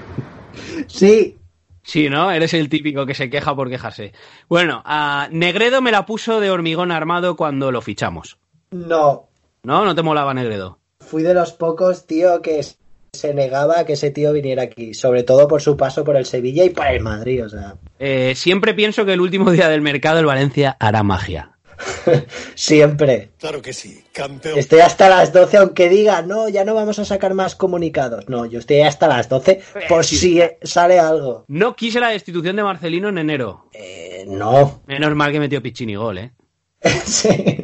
[0.89, 1.39] Sí,
[1.87, 2.31] Sí, ¿no?
[2.31, 4.12] Eres el típico que se queja por quejarse.
[4.49, 8.39] Bueno, a Negredo me la puso de hormigón armado cuando lo fichamos.
[8.71, 9.29] no.
[9.65, 9.85] ¿No?
[9.85, 10.79] ¿No te molaba Negredo?
[11.01, 12.62] Fui de los pocos, tío, que
[13.12, 14.95] se negaba a que ese tío viniera aquí.
[14.95, 17.77] Sobre todo por su paso por el Sevilla y por el Madrid, o sea.
[17.99, 21.51] Eh, siempre pienso que el último día del mercado el Valencia hará magia.
[22.55, 23.31] Siempre.
[23.39, 24.59] Claro que sí, campeón.
[24.59, 28.29] Estoy hasta las 12, aunque diga, no, ya no vamos a sacar más comunicados.
[28.29, 30.17] No, yo estoy hasta las 12 por sí.
[30.17, 31.45] si eh, sale algo.
[31.49, 33.69] No quise la destitución de Marcelino en enero.
[33.73, 34.83] Eh, no.
[34.87, 36.33] Menos mal que metió Piccini gol, ¿eh?
[37.05, 37.64] Sí.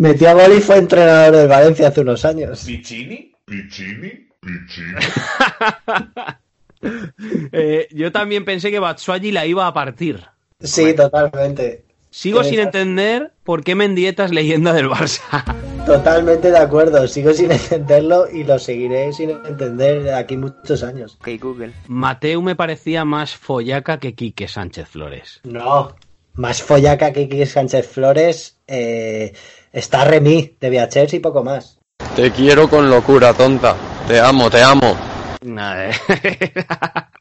[0.00, 2.64] Metió gol y fue entrenador del Valencia hace unos años.
[2.64, 3.34] ¿Piccini?
[3.44, 4.28] ¿Piccini?
[4.40, 4.94] ¿Piccini?
[7.52, 10.24] Eh, yo también pensé que Batshuayi la iba a partir.
[10.60, 11.84] Sí, totalmente.
[12.08, 15.44] Sigo sin entender por qué Mendieta es leyenda del Barça.
[15.84, 17.06] Totalmente de acuerdo.
[17.06, 21.18] Sigo sin entenderlo y lo seguiré sin entender de aquí muchos años.
[21.20, 21.74] Ok, Google.
[21.86, 25.40] Mateu me parecía más follaca que Quique Sánchez Flores.
[25.44, 25.94] No.
[26.32, 28.56] Más follaca que Quique Sánchez Flores.
[28.66, 29.34] eh,
[29.72, 31.78] está Remy de Viachers y poco más.
[32.16, 33.76] Te quiero con locura, tonta.
[34.08, 34.96] Te amo, te amo.
[35.42, 35.92] Nada, eh.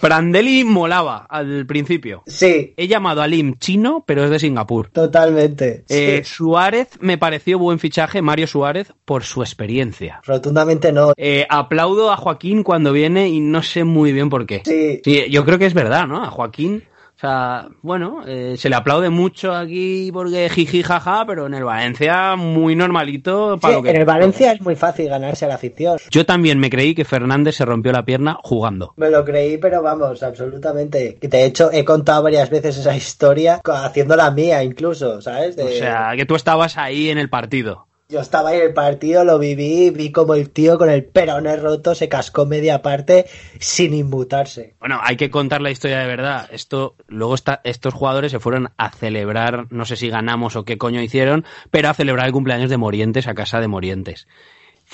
[0.00, 2.22] Prandelli molaba al principio.
[2.26, 2.74] Sí.
[2.76, 4.90] He llamado a Lim chino, pero es de Singapur.
[4.90, 5.84] Totalmente.
[5.88, 6.34] Eh, sí.
[6.36, 10.20] Suárez me pareció buen fichaje, Mario Suárez, por su experiencia.
[10.24, 11.12] Rotundamente no.
[11.16, 14.62] Eh, aplaudo a Joaquín cuando viene y no sé muy bien por qué.
[14.64, 15.30] Sí.
[15.30, 16.22] yo creo que es verdad, ¿no?
[16.22, 16.84] A Joaquín,
[17.26, 22.36] sea, bueno, eh, se le aplaude mucho aquí porque jiji jaja, pero en el Valencia
[22.36, 25.54] muy normalito para Sí, lo que en el Valencia es muy fácil ganarse a la
[25.54, 25.98] afición.
[26.10, 28.94] Yo también me creí que Fernández se rompió la pierna jugando.
[28.96, 31.18] Me lo creí, pero vamos, absolutamente.
[31.20, 35.56] De hecho, he contado varias veces esa historia, haciendo la mía incluso, ¿sabes?
[35.56, 37.86] De- O sea, que tú estabas ahí en el partido.
[38.14, 41.56] Yo estaba ahí en el partido, lo viví, vi como el tío con el peroné
[41.56, 43.26] roto se cascó media parte
[43.58, 44.76] sin inmutarse.
[44.78, 46.48] Bueno, hay que contar la historia de verdad.
[46.52, 50.78] Esto, luego está, estos jugadores se fueron a celebrar, no sé si ganamos o qué
[50.78, 54.28] coño hicieron, pero a celebrar el cumpleaños de Morientes a casa de Morientes.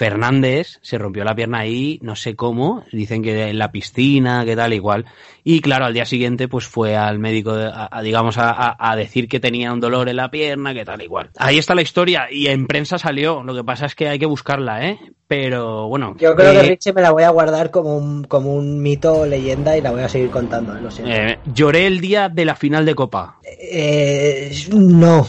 [0.00, 4.56] Fernández se rompió la pierna ahí, no sé cómo, dicen que en la piscina, que
[4.56, 5.04] tal, igual.
[5.44, 9.40] Y claro, al día siguiente pues fue al médico, a, digamos, a- a decir que
[9.40, 11.28] tenía un dolor en la pierna, que tal, igual.
[11.36, 14.24] Ahí está la historia y en prensa salió, lo que pasa es que hay que
[14.24, 14.98] buscarla, ¿eh?
[15.30, 16.16] Pero bueno.
[16.18, 19.20] Yo creo eh, que Richie me la voy a guardar como un, como un mito
[19.20, 20.80] o leyenda y la voy a seguir contando, ¿eh?
[20.82, 21.12] lo siento.
[21.14, 23.36] eh, lloré el día de la final de Copa.
[23.44, 25.28] Eh, no.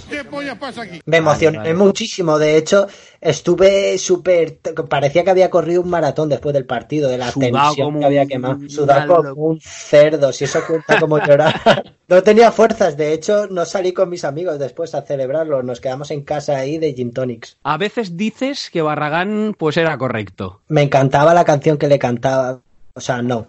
[1.06, 1.84] Me emocioné Vale, vale.
[1.86, 2.40] muchísimo.
[2.40, 2.88] De hecho,
[3.20, 4.58] estuve súper.
[4.90, 8.06] Parecía que había corrido un maratón después del partido, de la Sudado tensión como que
[8.06, 8.58] había quemado.
[8.70, 11.54] Sudado como un cerdo, si eso cuenta como llorar.
[12.12, 12.98] No tenía fuerzas.
[12.98, 15.64] De hecho, no salí con mis amigos después a celebrarlo.
[15.64, 17.56] Nos quedamos en casa ahí de Gin Tonics.
[17.64, 20.62] A veces dices que Barragán pues era correcto.
[20.68, 22.60] Me encantaba la canción que le cantaba.
[22.94, 23.48] O sea, no.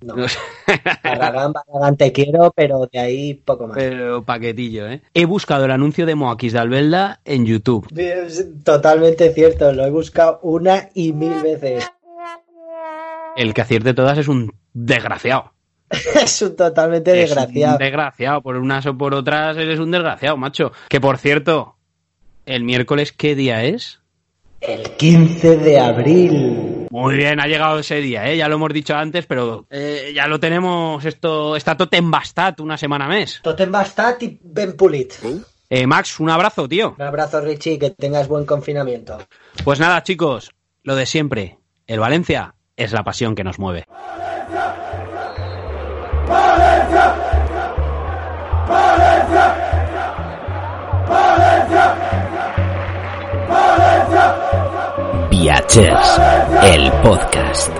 [0.00, 0.16] No.
[1.04, 3.76] Barragán, Barragán, te quiero, pero de ahí poco más.
[3.76, 5.00] Pero paquetillo, ¿eh?
[5.14, 7.86] He buscado el anuncio de Moakis de Albelda en YouTube.
[7.96, 11.88] Es totalmente cierto, lo he buscado una y mil veces.
[13.36, 15.52] El que acierte todas es un desgraciado.
[15.90, 17.74] es un totalmente Es desgraciado.
[17.74, 18.42] un desgraciado.
[18.42, 20.72] Por unas o por otras eres un desgraciado, macho.
[20.88, 21.76] Que por cierto,
[22.44, 24.00] el miércoles, ¿qué día es?
[24.62, 26.86] El 15 de abril.
[26.88, 28.36] Muy bien, ha llegado ese día, ¿eh?
[28.36, 31.04] Ya lo hemos dicho antes, pero eh, ya lo tenemos.
[31.04, 33.40] Esto está Totem Bastat una semana mes.
[33.42, 35.14] Totem Bastat y Ben Pulit.
[35.68, 36.94] Eh, Max, un abrazo, tío.
[36.96, 39.18] Un abrazo, Richie, que tengas buen confinamiento.
[39.64, 40.52] Pues nada, chicos,
[40.84, 41.58] lo de siempre.
[41.88, 43.86] El Valencia es la pasión que nos mueve.
[55.42, 56.20] Viachers,
[56.62, 57.72] el podcast.